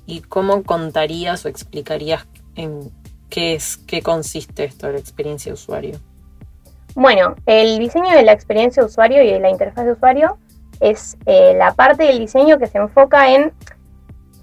¿Y 0.06 0.20
cómo 0.20 0.62
contarías 0.62 1.44
o 1.44 1.48
explicarías 1.48 2.26
en 2.56 2.90
qué 3.30 3.54
es, 3.54 3.78
qué 3.78 4.02
consiste 4.02 4.64
esto 4.64 4.86
de 4.86 4.94
la 4.94 4.98
experiencia 4.98 5.50
de 5.50 5.54
usuario? 5.54 6.00
Bueno, 6.94 7.34
el 7.46 7.78
diseño 7.78 8.10
de 8.14 8.22
la 8.22 8.32
experiencia 8.32 8.82
de 8.82 8.88
usuario 8.88 9.22
y 9.22 9.30
de 9.32 9.40
la 9.40 9.50
interfaz 9.50 9.84
de 9.84 9.92
usuario 9.92 10.38
es 10.80 11.16
eh, 11.26 11.54
la 11.56 11.72
parte 11.72 12.04
del 12.04 12.18
diseño 12.18 12.58
que 12.58 12.66
se 12.66 12.78
enfoca 12.78 13.32
en 13.32 13.52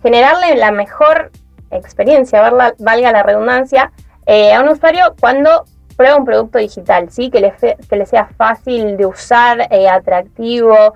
generarle 0.01 0.55
la 0.55 0.71
mejor 0.71 1.31
experiencia, 1.69 2.41
valga 2.79 3.11
la 3.11 3.23
redundancia, 3.23 3.91
eh, 4.25 4.53
a 4.53 4.61
un 4.61 4.69
usuario 4.69 5.15
cuando 5.19 5.65
prueba 5.95 6.17
un 6.17 6.25
producto 6.25 6.57
digital, 6.57 7.09
¿sí? 7.11 7.29
que, 7.29 7.39
le 7.39 7.53
que 7.53 7.95
le 7.95 8.05
sea 8.05 8.25
fácil 8.37 8.97
de 8.97 9.05
usar, 9.05 9.67
eh, 9.71 9.87
atractivo. 9.87 10.93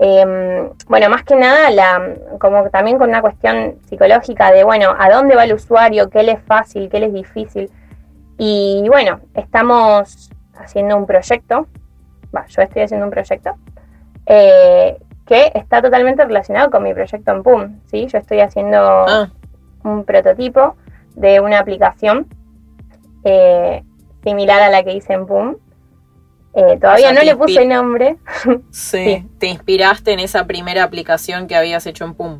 Em, 0.00 0.70
bueno, 0.86 1.10
más 1.10 1.24
que 1.24 1.34
nada, 1.34 1.70
la, 1.70 2.14
como 2.38 2.70
también 2.70 2.98
con 2.98 3.08
una 3.08 3.20
cuestión 3.20 3.78
psicológica 3.88 4.52
de, 4.52 4.62
bueno, 4.62 4.94
¿a 4.96 5.10
dónde 5.10 5.34
va 5.34 5.44
el 5.44 5.54
usuario? 5.54 6.08
¿Qué 6.08 6.22
le 6.22 6.32
es 6.32 6.42
fácil? 6.42 6.88
¿Qué 6.88 7.00
le 7.00 7.06
es 7.06 7.12
difícil? 7.12 7.70
Y 8.38 8.84
bueno, 8.88 9.20
estamos 9.34 10.30
haciendo 10.56 10.96
un 10.96 11.06
proyecto, 11.06 11.66
yo 12.48 12.62
estoy 12.62 12.82
haciendo 12.82 13.06
un 13.06 13.10
proyecto 13.10 13.56
eh, 14.26 14.98
que 15.26 15.50
está 15.54 15.82
totalmente 15.82 16.24
relacionado 16.24 16.70
con 16.70 16.84
mi 16.84 16.94
proyecto 16.94 17.32
en 17.32 17.42
PUM. 17.42 17.80
¿sí? 17.86 18.06
Yo 18.06 18.18
estoy 18.18 18.40
haciendo 18.40 18.78
ah. 18.78 19.32
un 19.82 20.04
prototipo 20.04 20.76
de 21.16 21.40
una 21.40 21.58
aplicación 21.58 22.26
eh, 23.24 23.82
similar 24.22 24.62
a 24.62 24.70
la 24.70 24.84
que 24.84 24.92
hice 24.92 25.14
en 25.14 25.26
PUM. 25.26 25.56
Eh, 26.54 26.78
todavía 26.80 27.12
no 27.12 27.22
le 27.22 27.36
puse 27.36 27.64
nombre. 27.66 28.16
Sí, 28.70 29.26
te 29.38 29.46
inspiraste 29.46 30.12
en 30.12 30.20
esa 30.20 30.46
primera 30.46 30.82
aplicación 30.82 31.46
que 31.46 31.56
habías 31.56 31.86
hecho 31.86 32.04
en 32.04 32.14
PUM. 32.14 32.38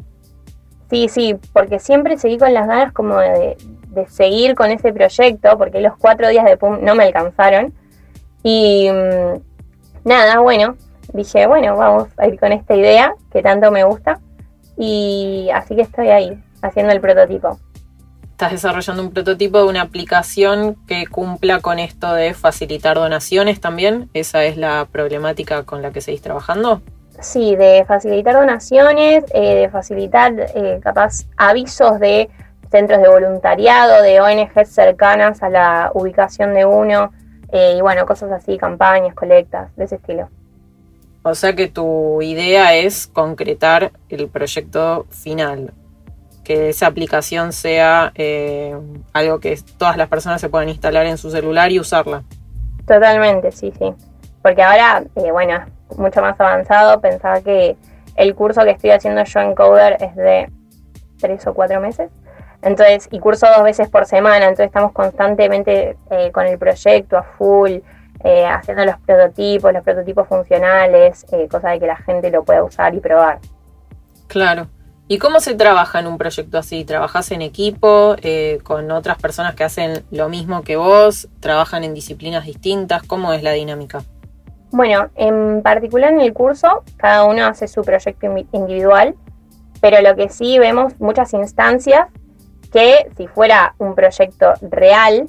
Sí, 0.90 1.08
sí, 1.08 1.36
porque 1.52 1.78
siempre 1.78 2.16
seguí 2.16 2.38
con 2.38 2.54
las 2.54 2.66
ganas 2.66 2.92
como 2.92 3.18
de, 3.18 3.56
de 3.88 4.06
seguir 4.06 4.54
con 4.54 4.70
ese 4.70 4.92
proyecto, 4.92 5.56
porque 5.58 5.80
los 5.80 5.96
cuatro 5.96 6.28
días 6.28 6.44
de 6.44 6.56
PUM 6.56 6.82
no 6.82 6.94
me 6.94 7.04
alcanzaron. 7.04 7.74
Y 8.42 8.88
mm, 8.90 9.40
nada, 10.08 10.38
bueno, 10.40 10.76
dije, 11.12 11.46
bueno, 11.46 11.76
vamos 11.76 12.08
a 12.16 12.26
ir 12.26 12.38
con 12.38 12.52
esta 12.52 12.74
idea 12.74 13.14
que 13.30 13.42
tanto 13.42 13.70
me 13.70 13.84
gusta. 13.84 14.20
Y 14.76 15.50
así 15.52 15.74
que 15.76 15.82
estoy 15.82 16.08
ahí, 16.08 16.42
haciendo 16.62 16.92
el 16.92 17.00
prototipo. 17.00 17.58
Estás 18.38 18.52
desarrollando 18.52 19.02
un 19.02 19.10
prototipo 19.10 19.58
de 19.58 19.64
una 19.64 19.82
aplicación 19.82 20.76
que 20.86 21.08
cumpla 21.08 21.58
con 21.58 21.80
esto 21.80 22.14
de 22.14 22.34
facilitar 22.34 22.96
donaciones 22.96 23.60
también. 23.60 24.10
¿Esa 24.14 24.44
es 24.44 24.56
la 24.56 24.86
problemática 24.92 25.64
con 25.64 25.82
la 25.82 25.90
que 25.90 26.00
seguís 26.00 26.22
trabajando? 26.22 26.80
Sí, 27.18 27.56
de 27.56 27.84
facilitar 27.84 28.36
donaciones, 28.36 29.24
eh, 29.34 29.56
de 29.56 29.68
facilitar 29.70 30.34
eh, 30.54 30.78
capaz 30.80 31.26
avisos 31.36 31.98
de 31.98 32.30
centros 32.70 33.02
de 33.02 33.08
voluntariado, 33.08 34.04
de 34.04 34.20
ONGs 34.20 34.68
cercanas 34.68 35.42
a 35.42 35.48
la 35.48 35.90
ubicación 35.92 36.54
de 36.54 36.64
uno, 36.64 37.12
eh, 37.50 37.74
y 37.76 37.80
bueno, 37.80 38.06
cosas 38.06 38.30
así, 38.30 38.56
campañas, 38.56 39.16
colectas, 39.16 39.74
de 39.74 39.82
ese 39.86 39.96
estilo. 39.96 40.28
O 41.24 41.34
sea 41.34 41.56
que 41.56 41.66
tu 41.66 42.22
idea 42.22 42.76
es 42.76 43.08
concretar 43.08 43.90
el 44.08 44.28
proyecto 44.28 45.06
final, 45.10 45.72
que 46.48 46.70
esa 46.70 46.86
aplicación 46.86 47.52
sea 47.52 48.10
algo 49.12 49.38
que 49.38 49.58
todas 49.76 49.98
las 49.98 50.08
personas 50.08 50.40
se 50.40 50.48
puedan 50.48 50.70
instalar 50.70 51.04
en 51.04 51.18
su 51.18 51.30
celular 51.30 51.70
y 51.70 51.78
usarla. 51.78 52.22
Totalmente, 52.86 53.52
sí, 53.52 53.70
sí. 53.78 53.92
Porque 54.40 54.62
ahora, 54.62 55.04
bueno, 55.14 55.66
mucho 55.98 56.22
más 56.22 56.40
avanzado. 56.40 57.00
Pensaba 57.02 57.42
que 57.42 57.76
el 58.16 58.34
curso 58.34 58.64
que 58.64 58.70
estoy 58.70 58.90
haciendo 58.90 59.22
yo 59.24 59.40
en 59.40 59.54
Coder 59.54 59.98
es 60.00 60.16
de 60.16 60.50
tres 61.20 61.46
o 61.46 61.52
cuatro 61.52 61.80
meses. 61.80 62.10
Entonces, 62.62 63.08
y 63.10 63.20
curso 63.20 63.46
dos 63.54 63.62
veces 63.62 63.88
por 63.88 64.06
semana, 64.06 64.46
entonces 64.46 64.66
estamos 64.66 64.92
constantemente 64.92 65.96
eh, 66.10 66.32
con 66.32 66.46
el 66.46 66.58
proyecto 66.58 67.16
a 67.16 67.22
full, 67.22 67.78
eh, 68.24 68.46
haciendo 68.46 68.84
los 68.84 68.98
prototipos, 68.98 69.72
los 69.72 69.84
prototipos 69.84 70.26
funcionales, 70.26 71.24
eh, 71.30 71.46
cosa 71.48 71.70
de 71.70 71.78
que 71.78 71.86
la 71.86 71.96
gente 71.96 72.30
lo 72.30 72.42
pueda 72.42 72.64
usar 72.64 72.94
y 72.94 73.00
probar. 73.00 73.38
Claro. 74.26 74.66
¿Y 75.10 75.16
cómo 75.16 75.40
se 75.40 75.54
trabaja 75.54 76.00
en 76.00 76.06
un 76.06 76.18
proyecto 76.18 76.58
así? 76.58 76.84
¿Trabajas 76.84 77.30
en 77.30 77.40
equipo, 77.40 78.14
con 78.62 78.90
otras 78.90 79.16
personas 79.16 79.54
que 79.54 79.64
hacen 79.64 80.04
lo 80.10 80.28
mismo 80.28 80.62
que 80.62 80.76
vos? 80.76 81.28
¿Trabajan 81.40 81.82
en 81.82 81.94
disciplinas 81.94 82.44
distintas? 82.44 83.02
¿Cómo 83.04 83.32
es 83.32 83.42
la 83.42 83.52
dinámica? 83.52 84.02
Bueno, 84.70 85.08
en 85.16 85.62
particular 85.62 86.12
en 86.12 86.20
el 86.20 86.34
curso, 86.34 86.84
cada 86.98 87.24
uno 87.24 87.46
hace 87.46 87.68
su 87.68 87.80
proyecto 87.80 88.26
individual, 88.52 89.14
pero 89.80 90.02
lo 90.02 90.14
que 90.14 90.28
sí 90.28 90.58
vemos 90.58 90.92
muchas 91.00 91.32
instancias 91.32 92.08
que 92.70 93.10
si 93.16 93.28
fuera 93.28 93.74
un 93.78 93.94
proyecto 93.94 94.52
real, 94.60 95.26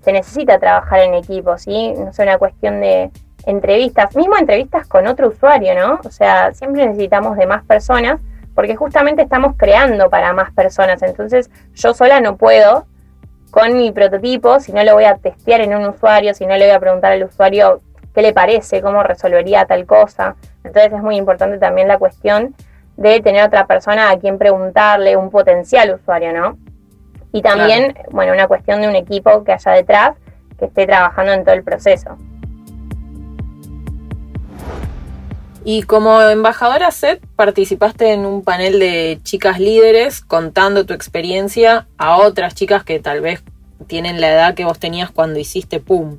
se 0.00 0.12
necesita 0.12 0.58
trabajar 0.58 1.00
en 1.00 1.12
equipo, 1.12 1.58
¿sí? 1.58 1.92
No 1.98 2.08
es 2.08 2.18
una 2.18 2.38
cuestión 2.38 2.80
de 2.80 3.10
entrevistas, 3.44 4.16
mismo 4.16 4.38
entrevistas 4.38 4.86
con 4.86 5.06
otro 5.06 5.28
usuario, 5.28 5.74
¿no? 5.74 6.00
O 6.02 6.10
sea, 6.10 6.54
siempre 6.54 6.86
necesitamos 6.86 7.36
de 7.36 7.46
más 7.46 7.62
personas 7.64 8.18
porque 8.54 8.76
justamente 8.76 9.22
estamos 9.22 9.54
creando 9.56 10.10
para 10.10 10.32
más 10.32 10.52
personas, 10.52 11.02
entonces 11.02 11.50
yo 11.74 11.94
sola 11.94 12.20
no 12.20 12.36
puedo 12.36 12.86
con 13.50 13.76
mi 13.76 13.92
prototipo, 13.92 14.60
si 14.60 14.72
no 14.72 14.82
lo 14.82 14.94
voy 14.94 15.04
a 15.04 15.16
testear 15.16 15.60
en 15.60 15.74
un 15.74 15.86
usuario, 15.86 16.32
si 16.34 16.46
no 16.46 16.56
le 16.56 16.66
voy 16.66 16.74
a 16.74 16.80
preguntar 16.80 17.12
al 17.12 17.24
usuario 17.24 17.82
qué 18.14 18.22
le 18.22 18.32
parece, 18.32 18.80
cómo 18.80 19.02
resolvería 19.02 19.66
tal 19.66 19.84
cosa. 19.84 20.36
Entonces 20.64 20.92
es 20.92 21.02
muy 21.02 21.16
importante 21.16 21.58
también 21.58 21.86
la 21.86 21.98
cuestión 21.98 22.54
de 22.96 23.20
tener 23.20 23.44
otra 23.44 23.66
persona 23.66 24.10
a 24.10 24.18
quien 24.18 24.38
preguntarle, 24.38 25.16
un 25.16 25.30
potencial 25.30 25.94
usuario, 25.94 26.32
¿no? 26.32 26.58
Y 27.32 27.42
también, 27.42 27.94
bueno, 28.10 28.32
una 28.32 28.46
cuestión 28.46 28.80
de 28.80 28.88
un 28.88 28.96
equipo 28.96 29.44
que 29.44 29.52
haya 29.52 29.72
detrás 29.72 30.16
que 30.58 30.66
esté 30.66 30.86
trabajando 30.86 31.32
en 31.32 31.44
todo 31.44 31.54
el 31.54 31.62
proceso. 31.62 32.16
Y 35.64 35.84
como 35.84 36.20
embajadora 36.20 36.90
SET 36.90 37.24
participaste 37.36 38.12
en 38.12 38.26
un 38.26 38.42
panel 38.42 38.80
de 38.80 39.20
chicas 39.22 39.60
líderes 39.60 40.20
contando 40.20 40.86
tu 40.86 40.92
experiencia 40.92 41.86
a 41.98 42.16
otras 42.16 42.54
chicas 42.54 42.82
que 42.82 42.98
tal 42.98 43.20
vez 43.20 43.44
tienen 43.86 44.20
la 44.20 44.32
edad 44.32 44.54
que 44.54 44.64
vos 44.64 44.80
tenías 44.80 45.10
cuando 45.10 45.38
hiciste 45.38 45.78
PUM. 45.78 46.18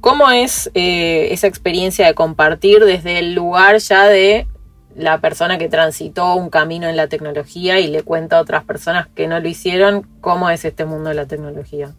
¿Cómo 0.00 0.30
es 0.30 0.70
eh, 0.74 1.28
esa 1.32 1.48
experiencia 1.48 2.06
de 2.06 2.14
compartir 2.14 2.84
desde 2.84 3.18
el 3.18 3.34
lugar 3.34 3.76
ya 3.78 4.04
de 4.04 4.46
la 4.94 5.18
persona 5.18 5.58
que 5.58 5.68
transitó 5.68 6.34
un 6.34 6.48
camino 6.48 6.88
en 6.88 6.96
la 6.96 7.08
tecnología 7.08 7.80
y 7.80 7.88
le 7.88 8.02
cuenta 8.02 8.38
a 8.38 8.40
otras 8.40 8.64
personas 8.64 9.06
que 9.08 9.28
no 9.28 9.38
lo 9.38 9.48
hicieron 9.48 10.06
cómo 10.20 10.48
es 10.48 10.64
este 10.64 10.86
mundo 10.86 11.10
de 11.10 11.14
la 11.14 11.26
tecnología? 11.26 11.92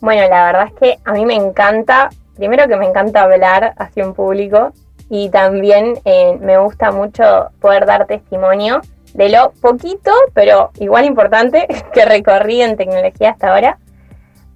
Bueno, 0.00 0.28
la 0.28 0.46
verdad 0.46 0.66
es 0.66 0.74
que 0.80 0.98
a 1.04 1.12
mí 1.12 1.24
me 1.24 1.36
encanta, 1.36 2.10
primero 2.34 2.66
que 2.66 2.76
me 2.76 2.86
encanta 2.86 3.22
hablar 3.22 3.74
hacia 3.76 4.04
un 4.04 4.14
público 4.14 4.72
y 5.14 5.28
también 5.28 6.00
eh, 6.06 6.38
me 6.40 6.56
gusta 6.56 6.90
mucho 6.90 7.50
poder 7.60 7.84
dar 7.84 8.06
testimonio 8.06 8.80
de 9.12 9.28
lo 9.28 9.50
poquito, 9.60 10.10
pero 10.32 10.70
igual 10.80 11.04
importante 11.04 11.66
que 11.92 12.06
recorrí 12.06 12.62
en 12.62 12.78
tecnología 12.78 13.32
hasta 13.32 13.52
ahora. 13.52 13.78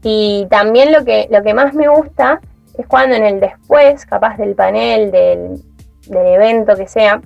Y 0.03 0.47
también 0.49 0.93
lo 0.93 1.05
que, 1.05 1.29
lo 1.31 1.43
que 1.43 1.53
más 1.53 1.75
me 1.75 1.89
gusta 1.89 2.41
es 2.79 2.87
cuando 2.87 3.17
en 3.17 3.25
el 3.25 3.39
después, 3.39 4.07
capaz 4.07 4.39
del 4.39 4.55
panel, 4.55 5.11
del, 5.11 5.63
evento 6.09 6.75
que 6.75 6.89
sea, 6.89 7.21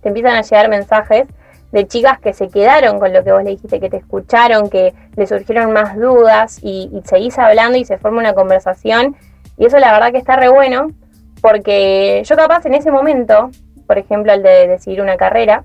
te 0.00 0.08
empiezan 0.08 0.36
a 0.36 0.42
llegar 0.42 0.68
mensajes 0.68 1.26
de 1.72 1.88
chicas 1.88 2.20
que 2.20 2.32
se 2.32 2.50
quedaron 2.50 3.00
con 3.00 3.12
lo 3.12 3.24
que 3.24 3.32
vos 3.32 3.42
le 3.42 3.50
dijiste, 3.50 3.80
que 3.80 3.90
te 3.90 3.96
escucharon, 3.96 4.70
que 4.70 4.94
le 5.16 5.26
surgieron 5.26 5.72
más 5.72 5.96
dudas 5.96 6.60
y, 6.62 6.88
y, 6.92 7.02
seguís 7.04 7.36
hablando 7.36 7.78
y 7.78 7.84
se 7.84 7.98
forma 7.98 8.20
una 8.20 8.34
conversación. 8.34 9.16
Y 9.58 9.66
eso 9.66 9.80
la 9.80 9.90
verdad 9.90 10.12
que 10.12 10.18
está 10.18 10.36
re 10.36 10.48
bueno, 10.48 10.92
porque 11.40 12.22
yo 12.24 12.36
capaz 12.36 12.66
en 12.66 12.74
ese 12.74 12.90
momento, 12.90 13.50
por 13.86 13.98
ejemplo, 13.98 14.32
el 14.32 14.42
de 14.42 14.68
decidir 14.68 15.02
una 15.02 15.16
carrera, 15.16 15.64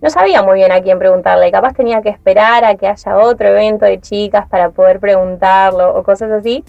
no 0.00 0.10
sabía 0.10 0.42
muy 0.42 0.58
bien 0.58 0.70
a 0.70 0.80
quién 0.80 0.98
preguntarle, 0.98 1.50
capaz 1.50 1.74
tenía 1.74 2.02
que 2.02 2.08
esperar 2.08 2.64
a 2.64 2.76
que 2.76 2.86
haya 2.86 3.18
otro 3.18 3.48
evento 3.48 3.84
de 3.84 4.00
chicas 4.00 4.48
para 4.48 4.70
poder 4.70 5.00
preguntarlo 5.00 5.96
o 5.96 6.02
cosas 6.04 6.30
así, 6.30 6.64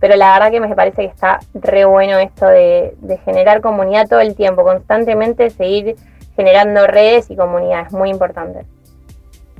pero 0.00 0.16
la 0.16 0.32
verdad 0.32 0.50
que 0.50 0.60
me 0.60 0.74
parece 0.74 1.02
que 1.02 1.08
está 1.08 1.40
re 1.52 1.84
bueno 1.84 2.18
esto 2.18 2.46
de, 2.46 2.94
generar 3.26 3.60
comunidad 3.60 4.08
todo 4.08 4.20
el 4.20 4.34
tiempo, 4.34 4.64
constantemente 4.64 5.50
seguir 5.50 5.96
generando 6.36 6.86
redes 6.86 7.30
y 7.30 7.36
comunidades, 7.36 7.92
muy 7.92 8.08
importante. 8.08 8.64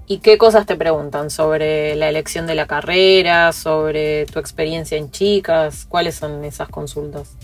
¿Y 0.07 0.19
qué 0.19 0.39
cosas 0.39 0.65
te 0.65 0.75
preguntan 0.75 1.31
sobre 1.31 1.95
la 1.95 2.09
elección 2.09 2.47
de 2.47 2.55
la 2.55 2.67
carrera, 2.67 3.53
sobre 3.53 4.25
tu 4.27 4.39
experiencia 4.39 4.97
en 4.97 5.11
chicas? 5.11 5.87
¿Cuáles 5.89 6.17
son 6.17 6.43
esas 6.45 6.69
consultas? 6.69 7.37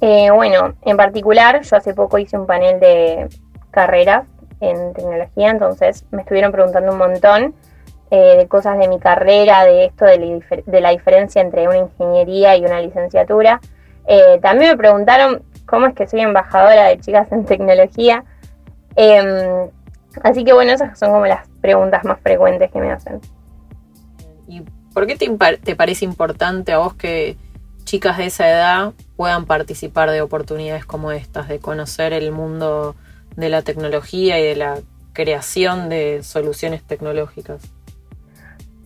Eh, 0.00 0.30
bueno, 0.30 0.74
en 0.82 0.96
particular, 0.96 1.62
yo 1.62 1.76
hace 1.76 1.94
poco 1.94 2.18
hice 2.18 2.36
un 2.36 2.46
panel 2.46 2.80
de 2.80 3.28
carreras 3.70 4.26
en 4.60 4.92
tecnología, 4.94 5.50
entonces 5.50 6.04
me 6.10 6.22
estuvieron 6.22 6.52
preguntando 6.52 6.92
un 6.92 6.98
montón 6.98 7.54
eh, 8.10 8.36
de 8.36 8.46
cosas 8.46 8.78
de 8.78 8.88
mi 8.88 8.98
carrera, 8.98 9.64
de 9.64 9.86
esto, 9.86 10.04
de 10.04 10.80
la, 10.80 10.90
diferencia 10.90 11.42
entre 11.42 11.66
una 11.66 11.78
ingeniería 11.78 12.56
y 12.56 12.64
una 12.64 12.80
licenciatura. 12.80 13.60
Eh, 14.06 14.38
también 14.40 14.70
me 14.70 14.76
preguntaron 14.76 15.42
cómo 15.66 15.86
es 15.86 15.94
que 15.94 16.06
soy 16.06 16.20
embajadora 16.20 16.84
de 16.84 17.00
chicas 17.00 17.30
en 17.32 17.44
tecnología. 17.44 18.24
Em, 18.94 19.70
así 20.22 20.44
que 20.44 20.52
bueno, 20.52 20.72
esas 20.72 20.98
son 20.98 21.10
como 21.10 21.26
las 21.26 21.48
preguntas 21.60 22.04
más 22.04 22.20
frecuentes 22.20 22.70
que 22.70 22.78
me 22.78 22.92
hacen. 22.92 23.20
¿Y 24.46 24.62
por 24.94 25.06
qué 25.06 25.16
te, 25.16 25.28
te 25.56 25.74
parece 25.74 26.04
importante 26.04 26.72
a 26.72 26.78
vos 26.78 26.94
que 26.94 27.36
chicas 27.84 28.18
de 28.18 28.26
esa 28.26 28.48
edad 28.48 28.92
puedan 29.16 29.46
participar 29.46 30.10
de 30.10 30.20
oportunidades 30.20 30.84
como 30.84 31.12
estas, 31.12 31.48
de 31.48 31.58
conocer 31.58 32.12
el 32.12 32.32
mundo 32.32 32.94
de 33.36 33.48
la 33.48 33.62
tecnología 33.62 34.38
y 34.38 34.44
de 34.44 34.56
la 34.56 34.78
creación 35.12 35.88
de 35.88 36.22
soluciones 36.22 36.82
tecnológicas? 36.82 37.62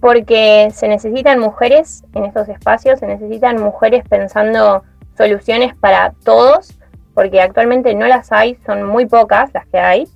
Porque 0.00 0.70
se 0.72 0.88
necesitan 0.88 1.38
mujeres 1.38 2.04
en 2.14 2.24
estos 2.24 2.48
espacios, 2.48 3.00
se 3.00 3.06
necesitan 3.06 3.60
mujeres 3.60 4.04
pensando 4.08 4.82
soluciones 5.16 5.74
para 5.74 6.14
todos, 6.24 6.72
porque 7.14 7.42
actualmente 7.42 7.94
no 7.94 8.06
las 8.06 8.32
hay, 8.32 8.56
son 8.64 8.84
muy 8.84 9.06
pocas 9.06 9.50
las 9.52 9.66
que 9.66 9.78
hay, 9.78 10.08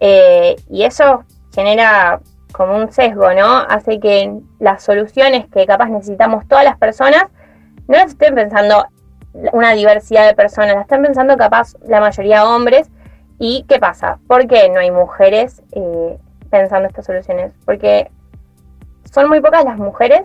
eh, 0.00 0.56
y 0.68 0.82
eso 0.82 1.24
genera 1.54 2.20
como 2.52 2.76
un 2.76 2.92
sesgo, 2.92 3.32
¿no? 3.32 3.58
Hace 3.68 3.98
que 3.98 4.32
las 4.58 4.82
soluciones 4.82 5.46
que 5.48 5.64
capaz 5.64 5.88
necesitamos 5.88 6.46
todas 6.46 6.64
las 6.64 6.76
personas 6.76 7.24
no 7.88 7.96
las 7.96 8.08
estén 8.08 8.34
pensando 8.34 8.84
una 9.52 9.72
diversidad 9.72 10.26
de 10.26 10.34
personas, 10.34 10.74
las 10.74 10.82
están 10.82 11.02
pensando 11.02 11.36
capaz 11.36 11.74
la 11.86 12.00
mayoría 12.00 12.46
hombres, 12.46 12.90
¿Y 13.44 13.64
qué 13.64 13.80
pasa? 13.80 14.20
¿Por 14.28 14.46
qué 14.46 14.68
no 14.68 14.78
hay 14.78 14.92
mujeres 14.92 15.62
eh, 15.72 16.16
pensando 16.48 16.86
estas 16.86 17.06
soluciones? 17.06 17.52
Porque 17.64 18.08
son 19.12 19.28
muy 19.28 19.40
pocas 19.40 19.64
las 19.64 19.78
mujeres 19.78 20.22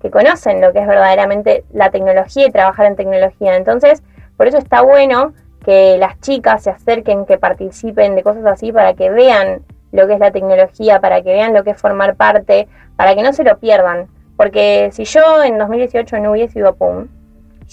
que 0.00 0.08
conocen 0.08 0.60
lo 0.60 0.72
que 0.72 0.78
es 0.78 0.86
verdaderamente 0.86 1.64
la 1.72 1.90
tecnología 1.90 2.46
y 2.46 2.52
trabajar 2.52 2.86
en 2.86 2.94
tecnología. 2.94 3.56
Entonces, 3.56 4.04
por 4.36 4.46
eso 4.46 4.58
está 4.58 4.82
bueno 4.82 5.32
que 5.64 5.96
las 5.98 6.20
chicas 6.20 6.62
se 6.62 6.70
acerquen, 6.70 7.26
que 7.26 7.38
participen 7.38 8.14
de 8.14 8.22
cosas 8.22 8.46
así 8.46 8.70
para 8.70 8.94
que 8.94 9.10
vean 9.10 9.64
lo 9.90 10.06
que 10.06 10.14
es 10.14 10.20
la 10.20 10.30
tecnología, 10.30 11.00
para 11.00 11.22
que 11.22 11.32
vean 11.32 11.54
lo 11.54 11.64
que 11.64 11.70
es 11.70 11.80
formar 11.80 12.14
parte, 12.14 12.68
para 12.94 13.16
que 13.16 13.24
no 13.24 13.32
se 13.32 13.42
lo 13.42 13.58
pierdan. 13.58 14.06
Porque 14.36 14.90
si 14.92 15.06
yo 15.06 15.42
en 15.42 15.58
2018 15.58 16.20
no 16.20 16.30
hubiese 16.30 16.60
ido 16.60 16.68
a 16.68 16.74
PUM, 16.76 17.08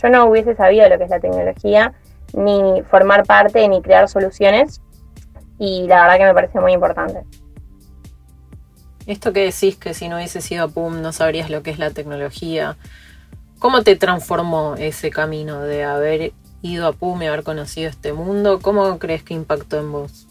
yo 0.02 0.10
no 0.10 0.26
hubiese 0.26 0.56
sabido 0.56 0.88
lo 0.90 0.98
que 0.98 1.04
es 1.04 1.10
la 1.10 1.20
tecnología 1.20 1.94
ni 2.34 2.82
formar 2.84 3.26
parte, 3.26 3.68
ni 3.68 3.82
crear 3.82 4.08
soluciones. 4.08 4.82
Y 5.60 5.88
la 5.88 6.02
verdad 6.02 6.18
que 6.18 6.26
me 6.26 6.34
parece 6.34 6.60
muy 6.60 6.74
importante. 6.74 7.24
Esto 9.06 9.34
que 9.34 9.46
decís 9.46 9.78
que 9.78 9.94
si 9.94 10.08
no 10.08 10.18
hubiese 10.18 10.42
sido 10.42 10.70
PUM 10.70 11.02
no 11.02 11.12
sabrías 11.12 11.50
lo 11.50 11.64
que 11.64 11.72
es 11.72 11.80
la 11.80 11.92
tecnología. 11.92 12.78
¿Cómo 13.60 13.84
te 13.84 13.96
transformó 13.96 14.76
ese 14.76 15.12
camino 15.12 15.62
de 15.62 15.84
haber 15.84 16.34
ido 16.62 16.88
a 16.88 16.94
PUM 16.94 17.22
y 17.22 17.28
haber 17.28 17.44
conocido 17.44 17.90
este 17.90 18.14
mundo? 18.14 18.60
¿Cómo 18.62 18.98
crees 18.98 19.24
que 19.24 19.34
impactó 19.34 19.80
en 19.80 19.92
vos? 19.92 20.28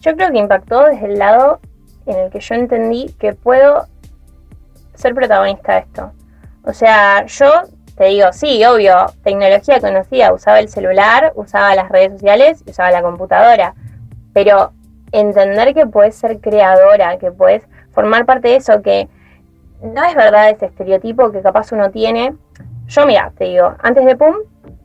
Yo 0.00 0.14
creo 0.16 0.30
que 0.30 0.38
impactó 0.38 0.84
desde 0.84 1.06
el 1.06 1.18
lado 1.18 1.60
en 2.06 2.18
el 2.18 2.30
que 2.30 2.40
yo 2.40 2.54
entendí 2.54 3.14
que 3.18 3.34
puedo 3.34 3.86
ser 4.94 5.14
protagonista 5.14 5.74
de 5.74 5.80
esto. 5.80 6.12
O 6.64 6.72
sea, 6.72 7.26
yo 7.26 7.64
te 7.96 8.04
digo, 8.04 8.32
sí, 8.32 8.64
obvio, 8.64 9.06
tecnología 9.22 9.80
conocida, 9.80 10.32
usaba 10.32 10.60
el 10.60 10.68
celular, 10.68 11.32
usaba 11.34 11.74
las 11.74 11.88
redes 11.88 12.12
sociales, 12.12 12.64
usaba 12.66 12.90
la 12.90 13.02
computadora, 13.02 13.74
pero 14.32 14.72
entender 15.12 15.74
que 15.74 15.86
puedes 15.86 16.14
ser 16.14 16.40
creadora, 16.40 17.18
que 17.18 17.30
puedes 17.30 17.64
formar 17.92 18.24
parte 18.24 18.48
de 18.48 18.56
eso, 18.56 18.80
que 18.82 19.08
no 19.82 20.04
es 20.04 20.14
verdad 20.14 20.50
ese 20.50 20.66
estereotipo 20.66 21.30
que 21.32 21.42
capaz 21.42 21.72
uno 21.72 21.90
tiene. 21.90 22.34
Yo, 22.86 23.06
mira, 23.06 23.32
te 23.36 23.44
digo, 23.44 23.74
antes 23.82 24.04
de 24.06 24.16
PUM 24.16 24.36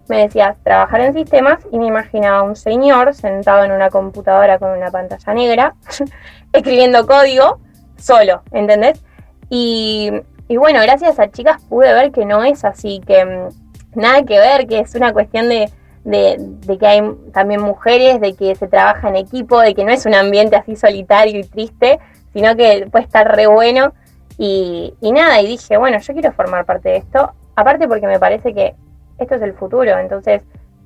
me 0.09 0.21
decías 0.21 0.57
trabajar 0.63 1.01
en 1.01 1.13
sistemas 1.13 1.59
y 1.71 1.79
me 1.79 1.87
imaginaba 1.87 2.43
un 2.43 2.55
señor 2.55 3.13
sentado 3.13 3.63
en 3.63 3.71
una 3.71 3.89
computadora 3.89 4.57
con 4.59 4.71
una 4.71 4.89
pantalla 4.91 5.33
negra, 5.33 5.75
escribiendo 6.53 7.05
código 7.05 7.59
solo, 7.97 8.43
¿entendés? 8.51 9.03
Y, 9.49 10.11
bueno, 10.55 10.79
gracias 10.81 11.19
a 11.19 11.29
chicas 11.29 11.61
pude 11.67 11.93
ver 11.93 12.11
que 12.11 12.25
no 12.25 12.43
es 12.43 12.63
así, 12.63 13.01
que 13.05 13.25
mm, 13.25 13.99
nada 13.99 14.23
que 14.23 14.39
ver, 14.39 14.67
que 14.67 14.79
es 14.79 14.95
una 14.95 15.11
cuestión 15.11 15.49
de, 15.49 15.69
de, 16.05 16.77
que 16.77 16.87
hay 16.87 17.01
también 17.33 17.61
mujeres, 17.61 18.21
de 18.21 18.33
que 18.33 18.55
se 18.55 18.67
trabaja 18.67 19.09
en 19.09 19.17
equipo, 19.17 19.59
de 19.59 19.75
que 19.75 19.83
no 19.83 19.91
es 19.91 20.05
un 20.05 20.13
ambiente 20.13 20.55
así 20.55 20.77
solitario 20.77 21.41
y 21.41 21.43
triste, 21.43 21.99
sino 22.31 22.55
que 22.55 22.87
puede 22.89 23.03
estar 23.03 23.35
re 23.35 23.47
bueno. 23.47 23.93
Y, 24.37 24.93
y 25.01 25.11
nada, 25.11 25.41
y 25.41 25.47
dije, 25.47 25.77
bueno, 25.77 25.97
yo 25.97 26.13
quiero 26.13 26.31
formar 26.31 26.63
parte 26.63 26.89
de 26.89 26.97
esto, 26.97 27.33
aparte 27.55 27.87
porque 27.87 28.07
me 28.07 28.19
parece 28.19 28.53
que 28.53 28.75
esto 29.17 29.35
es 29.35 29.41
el 29.41 29.53
futuro, 29.53 29.97
entonces 29.97 30.43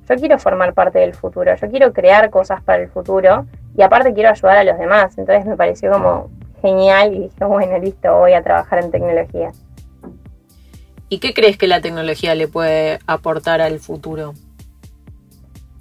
yo 0.08 0.16
quiero 0.16 0.38
formar 0.38 0.74
parte 0.74 0.98
del 0.98 1.14
futuro, 1.14 1.54
yo 1.54 1.70
quiero 1.70 1.92
crear 1.92 2.30
cosas 2.30 2.62
para 2.62 2.82
el 2.82 2.88
futuro 2.88 3.46
y 3.76 3.82
aparte 3.82 4.12
quiero 4.12 4.30
ayudar 4.30 4.56
a 4.56 4.64
los 4.64 4.78
demás, 4.78 5.16
entonces 5.16 5.46
me 5.46 5.56
pareció 5.56 5.92
como 5.92 6.30
genial 6.62 7.14
y 7.14 7.18
dije, 7.20 7.44
bueno, 7.44 7.78
listo, 7.78 8.16
voy 8.16 8.32
a 8.32 8.42
trabajar 8.42 8.84
en 8.84 8.90
tecnología. 8.90 9.52
¿Y 11.08 11.18
qué 11.18 11.34
crees 11.34 11.58
que 11.58 11.66
la 11.66 11.82
tecnología 11.82 12.34
le 12.34 12.48
puede 12.48 13.00
aportar 13.06 13.60
al 13.60 13.78
futuro? 13.80 14.32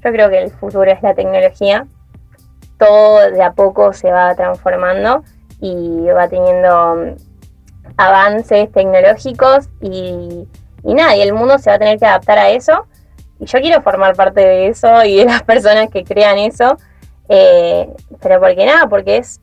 Yo 0.04 0.12
creo 0.12 0.30
que 0.30 0.40
el 0.42 0.52
futuro 0.52 0.92
es 0.92 1.02
la 1.02 1.14
tecnología. 1.14 1.88
Todo 2.78 3.32
de 3.32 3.42
a 3.42 3.54
poco 3.54 3.94
se 3.94 4.12
va 4.12 4.36
transformando 4.36 5.24
y 5.62 6.08
va 6.08 6.28
teniendo 6.28 6.96
mm, 6.96 7.16
avances 7.98 8.70
tecnológicos 8.72 9.70
y 9.80 10.48
y 10.84 10.94
nada, 10.94 11.16
y 11.16 11.22
el 11.22 11.34
mundo 11.34 11.58
se 11.60 11.70
va 11.70 11.76
a 11.76 11.80
tener 11.80 12.00
que 12.00 12.06
adaptar 12.06 12.38
a 12.38 12.50
eso. 12.50 12.86
Y 13.40 13.46
yo 13.46 13.60
quiero 13.60 13.82
formar 13.82 14.16
parte 14.16 14.42
de 14.42 14.68
eso 14.68 15.04
y 15.04 15.18
de 15.18 15.26
las 15.26 15.44
personas 15.44 15.90
que 15.90 16.04
crean 16.04 16.38
eso. 16.38 16.78
Eh, 17.30 17.90
pero 18.22 18.40
porque 18.40 18.66
nada, 18.66 18.88
porque 18.88 19.18
es 19.18 19.40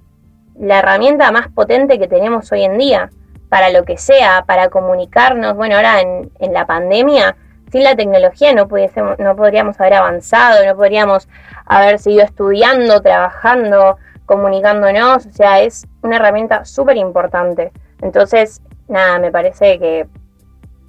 la 0.58 0.80
herramienta 0.80 1.30
más 1.32 1.48
potente 1.48 1.98
que 1.98 2.08
tenemos 2.08 2.50
hoy 2.52 2.64
en 2.64 2.78
día 2.78 3.10
para 3.48 3.70
lo 3.70 3.84
que 3.84 3.96
sea, 3.96 4.44
para 4.46 4.68
comunicarnos. 4.68 5.54
Bueno, 5.54 5.76
ahora 5.76 6.00
en, 6.00 6.30
en 6.38 6.52
la 6.52 6.66
pandemia, 6.66 7.36
sin 7.70 7.84
la 7.84 7.96
tecnología 7.96 8.52
no, 8.54 8.68
pudiésemos, 8.68 9.18
no 9.18 9.36
podríamos 9.36 9.78
haber 9.80 9.94
avanzado, 9.94 10.64
no 10.64 10.76
podríamos 10.76 11.28
haber 11.66 11.98
seguido 11.98 12.24
estudiando, 12.24 13.00
trabajando, 13.00 13.96
comunicándonos. 14.26 15.26
O 15.26 15.32
sea, 15.32 15.60
es 15.60 15.86
una 16.02 16.16
herramienta 16.16 16.64
súper 16.64 16.96
importante. 16.96 17.72
Entonces, 18.00 18.62
nada, 18.88 19.18
me 19.18 19.30
parece 19.30 19.78
que 19.78 20.06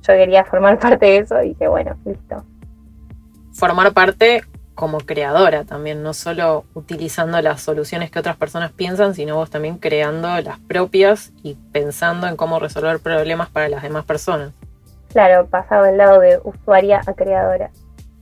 yo 0.01 0.13
quería 0.13 0.45
formar 0.45 0.79
parte 0.79 1.05
de 1.05 1.17
eso 1.17 1.41
y 1.43 1.55
que 1.55 1.67
bueno, 1.67 1.95
listo. 2.05 2.43
Formar 3.53 3.91
parte 3.93 4.43
como 4.79 4.99
creadora 4.99 5.65
también, 5.65 6.03
no 6.03 6.13
solo 6.13 6.63
utilizando 6.73 7.41
las 7.41 7.61
soluciones 7.61 8.11
que 8.11 8.19
otras 8.19 8.37
personas 8.37 8.71
piensan, 8.71 9.13
sino 9.13 9.35
vos 9.35 9.49
también 9.49 9.77
creando 9.77 10.29
las 10.39 10.57
propias 10.57 11.33
y 11.43 11.55
pensando 11.73 12.27
en 12.27 12.37
cómo 12.37 12.59
resolver 12.59 13.01
problemas 13.01 13.49
para 13.49 13.67
las 13.67 13.83
demás 13.83 14.05
personas. 14.05 14.53
Claro, 15.11 15.47
pasado 15.47 15.83
del 15.83 15.97
lado 15.97 16.21
de 16.21 16.39
usuaria 16.45 17.01
a 17.05 17.13
creadora. 17.13 17.71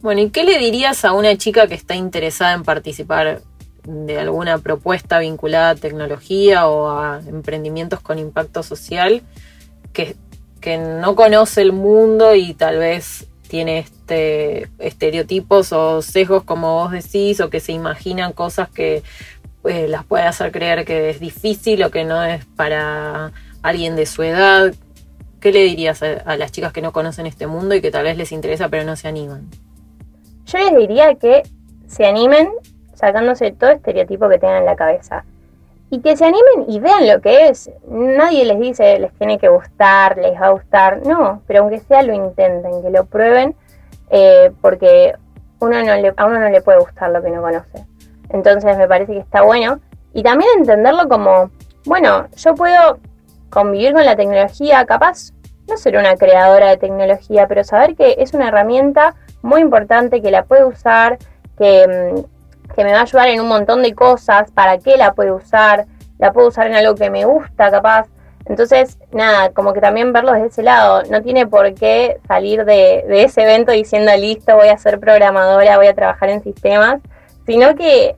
Bueno, 0.01 0.21
¿y 0.21 0.31
qué 0.31 0.43
le 0.45 0.57
dirías 0.57 1.05
a 1.05 1.13
una 1.13 1.37
chica 1.37 1.67
que 1.67 1.75
está 1.75 1.93
interesada 1.93 2.53
en 2.53 2.63
participar 2.63 3.41
de 3.83 4.19
alguna 4.19 4.57
propuesta 4.57 5.19
vinculada 5.19 5.69
a 5.69 5.75
tecnología 5.75 6.67
o 6.67 6.89
a 6.89 7.21
emprendimientos 7.27 7.99
con 7.99 8.17
impacto 8.17 8.63
social 8.63 9.21
que 9.93 10.15
que 10.59 10.77
no 10.77 11.15
conoce 11.15 11.61
el 11.61 11.71
mundo 11.71 12.35
y 12.35 12.53
tal 12.53 12.79
vez 12.79 13.27
tiene 13.47 13.79
este 13.79 14.69
estereotipos 14.79 15.71
o 15.73 16.01
sesgos 16.01 16.43
como 16.43 16.75
vos 16.75 16.91
decís 16.91 17.39
o 17.39 17.49
que 17.49 17.59
se 17.59 17.71
imaginan 17.71 18.33
cosas 18.33 18.69
que 18.69 19.03
pues, 19.61 19.89
las 19.89 20.05
puede 20.05 20.23
hacer 20.23 20.51
creer 20.51 20.85
que 20.85 21.09
es 21.09 21.19
difícil 21.19 21.83
o 21.83 21.91
que 21.91 22.03
no 22.05 22.23
es 22.23 22.45
para 22.45 23.31
alguien 23.61 23.95
de 23.95 24.05
su 24.05 24.23
edad. 24.23 24.73
¿Qué 25.39 25.51
le 25.51 25.63
dirías 25.63 26.01
a, 26.03 26.35
las 26.35 26.51
chicas 26.51 26.73
que 26.73 26.81
no 26.81 26.91
conocen 26.91 27.27
este 27.27 27.47
mundo 27.47 27.75
y 27.75 27.81
que 27.81 27.91
tal 27.91 28.03
vez 28.03 28.17
les 28.17 28.31
interesa 28.31 28.69
pero 28.69 28.83
no 28.83 28.95
se 28.95 29.07
animan? 29.07 29.47
Yo 30.45 30.59
les 30.59 30.77
diría 30.77 31.15
que 31.15 31.43
se 31.87 32.05
animen 32.05 32.49
sacándose 32.93 33.51
todo 33.51 33.71
estereotipo 33.71 34.29
que 34.29 34.39
tengan 34.39 34.57
en 34.59 34.65
la 34.65 34.75
cabeza 34.75 35.25
y 35.89 36.01
que 36.01 36.17
se 36.17 36.25
animen 36.25 36.65
y 36.67 36.79
vean 36.79 37.07
lo 37.07 37.21
que 37.21 37.49
es. 37.49 37.69
Nadie 37.87 38.45
les 38.45 38.59
dice 38.59 38.99
les 38.99 39.13
tiene 39.13 39.37
que 39.37 39.47
gustar, 39.47 40.17
les 40.17 40.39
va 40.39 40.47
a 40.47 40.51
gustar, 40.51 41.05
no, 41.05 41.41
pero 41.47 41.61
aunque 41.61 41.79
sea 41.79 42.01
lo 42.01 42.13
intenten, 42.13 42.81
que 42.81 42.89
lo 42.89 43.05
prueben, 43.05 43.55
eh, 44.09 44.51
porque 44.61 45.13
uno 45.59 45.83
no 45.83 45.95
le, 45.95 46.13
a 46.15 46.25
uno 46.25 46.39
no 46.39 46.49
le 46.49 46.61
puede 46.61 46.79
gustar 46.79 47.11
lo 47.11 47.21
que 47.21 47.29
no 47.29 47.41
conoce. 47.41 47.85
Entonces 48.29 48.77
me 48.77 48.87
parece 48.87 49.13
que 49.13 49.19
está 49.19 49.41
bueno. 49.41 49.79
Y 50.13 50.23
también 50.23 50.49
entenderlo 50.57 51.07
como, 51.07 51.51
bueno, 51.85 52.27
yo 52.35 52.55
puedo 52.55 52.99
convivir 53.49 53.93
con 53.93 54.05
la 54.05 54.15
tecnología, 54.15 54.85
capaz 54.85 55.31
no 55.67 55.77
ser 55.77 55.97
una 55.97 56.15
creadora 56.15 56.69
de 56.69 56.77
tecnología, 56.77 57.47
pero 57.47 57.63
saber 57.63 57.95
que 57.95 58.15
es 58.19 58.33
una 58.33 58.47
herramienta 58.47 59.15
muy 59.41 59.61
importante, 59.61 60.21
que 60.21 60.31
la 60.31 60.43
puedo 60.43 60.67
usar, 60.67 61.17
que, 61.57 61.87
mm, 61.87 62.36
que 62.77 62.83
me 62.83 62.93
va 62.93 62.99
a 62.99 63.01
ayudar 63.01 63.27
en 63.29 63.41
un 63.41 63.47
montón 63.47 63.81
de 63.81 63.95
cosas, 63.95 64.51
para 64.51 64.77
qué 64.77 64.97
la 64.97 65.15
puedo 65.15 65.37
usar, 65.37 65.87
la 66.19 66.31
puedo 66.31 66.49
usar 66.49 66.67
en 66.67 66.75
algo 66.75 66.93
que 66.93 67.09
me 67.09 67.25
gusta 67.25 67.71
capaz. 67.71 68.05
Entonces, 68.45 68.99
nada, 69.11 69.49
como 69.49 69.73
que 69.73 69.81
también 69.81 70.13
verlo 70.13 70.31
desde 70.31 70.47
ese 70.47 70.63
lado, 70.63 71.01
no 71.09 71.23
tiene 71.23 71.47
por 71.47 71.73
qué 71.73 72.19
salir 72.27 72.65
de, 72.65 73.03
ese 73.09 73.41
evento 73.41 73.71
diciendo 73.71 74.11
listo, 74.15 74.55
voy 74.55 74.67
a 74.67 74.77
ser 74.77 74.99
programadora, 74.99 75.77
voy 75.77 75.87
a 75.87 75.95
trabajar 75.95 76.29
en 76.29 76.43
sistemas, 76.43 77.01
sino 77.47 77.73
que 77.75 78.15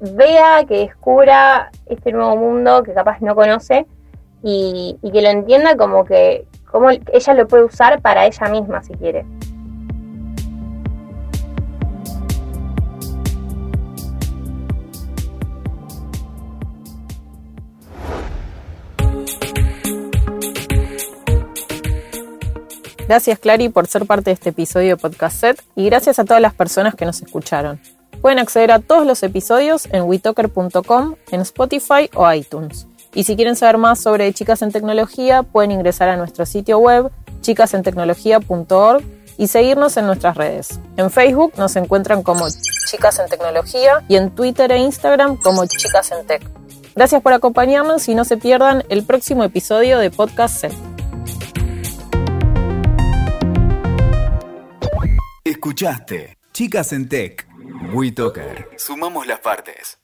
vea, 0.00 0.64
que 0.66 0.78
descubra 0.78 1.70
este 1.86 2.10
nuevo 2.10 2.34
mundo 2.34 2.82
que 2.82 2.92
capaz 2.92 3.20
no 3.20 3.36
conoce 3.36 3.86
y, 4.42 4.98
y 5.02 5.12
que 5.12 5.22
lo 5.22 5.28
entienda 5.28 5.76
como 5.76 6.04
que 6.04 6.46
como 6.70 6.90
ella 6.90 7.34
lo 7.34 7.48
puede 7.48 7.64
usar 7.64 8.00
para 8.00 8.26
ella 8.26 8.48
misma 8.48 8.82
si 8.82 8.94
quiere. 8.94 9.24
Gracias 23.10 23.40
Clary 23.40 23.70
por 23.70 23.88
ser 23.88 24.06
parte 24.06 24.30
de 24.30 24.34
este 24.34 24.50
episodio 24.50 24.90
de 24.90 24.96
Podcast 24.96 25.40
Set 25.40 25.64
y 25.74 25.86
gracias 25.86 26.20
a 26.20 26.24
todas 26.24 26.40
las 26.40 26.54
personas 26.54 26.94
que 26.94 27.04
nos 27.04 27.20
escucharon. 27.20 27.80
Pueden 28.22 28.38
acceder 28.38 28.70
a 28.70 28.78
todos 28.78 29.04
los 29.04 29.24
episodios 29.24 29.88
en 29.90 30.04
witoker.com, 30.04 31.16
en 31.32 31.40
Spotify 31.40 32.08
o 32.14 32.32
iTunes. 32.32 32.86
Y 33.12 33.24
si 33.24 33.34
quieren 33.34 33.56
saber 33.56 33.78
más 33.78 33.98
sobre 33.98 34.32
Chicas 34.32 34.62
en 34.62 34.70
Tecnología, 34.70 35.42
pueden 35.42 35.72
ingresar 35.72 36.08
a 36.08 36.16
nuestro 36.16 36.46
sitio 36.46 36.78
web 36.78 37.10
chicasentecnología.org 37.40 39.02
y 39.36 39.48
seguirnos 39.48 39.96
en 39.96 40.06
nuestras 40.06 40.36
redes. 40.36 40.78
En 40.96 41.10
Facebook 41.10 41.54
nos 41.56 41.74
encuentran 41.74 42.22
como 42.22 42.46
Chicas 42.88 43.18
en 43.18 43.28
Tecnología 43.28 44.04
y 44.06 44.14
en 44.14 44.30
Twitter 44.30 44.70
e 44.70 44.78
Instagram 44.78 45.36
como 45.36 45.66
Chicas 45.66 46.12
en 46.12 46.24
Tech. 46.28 46.48
Gracias 46.94 47.20
por 47.22 47.32
acompañarnos 47.32 48.08
y 48.08 48.14
no 48.14 48.24
se 48.24 48.36
pierdan 48.36 48.84
el 48.88 49.02
próximo 49.02 49.42
episodio 49.42 49.98
de 49.98 50.12
Podcast 50.12 50.60
Set. 50.60 50.99
Escuchaste 55.50 56.38
Chicas 56.52 56.92
en 56.92 57.08
Tech. 57.08 57.44
WeToker. 57.92 58.68
Sumamos 58.76 59.26
las 59.26 59.40
partes. 59.40 59.99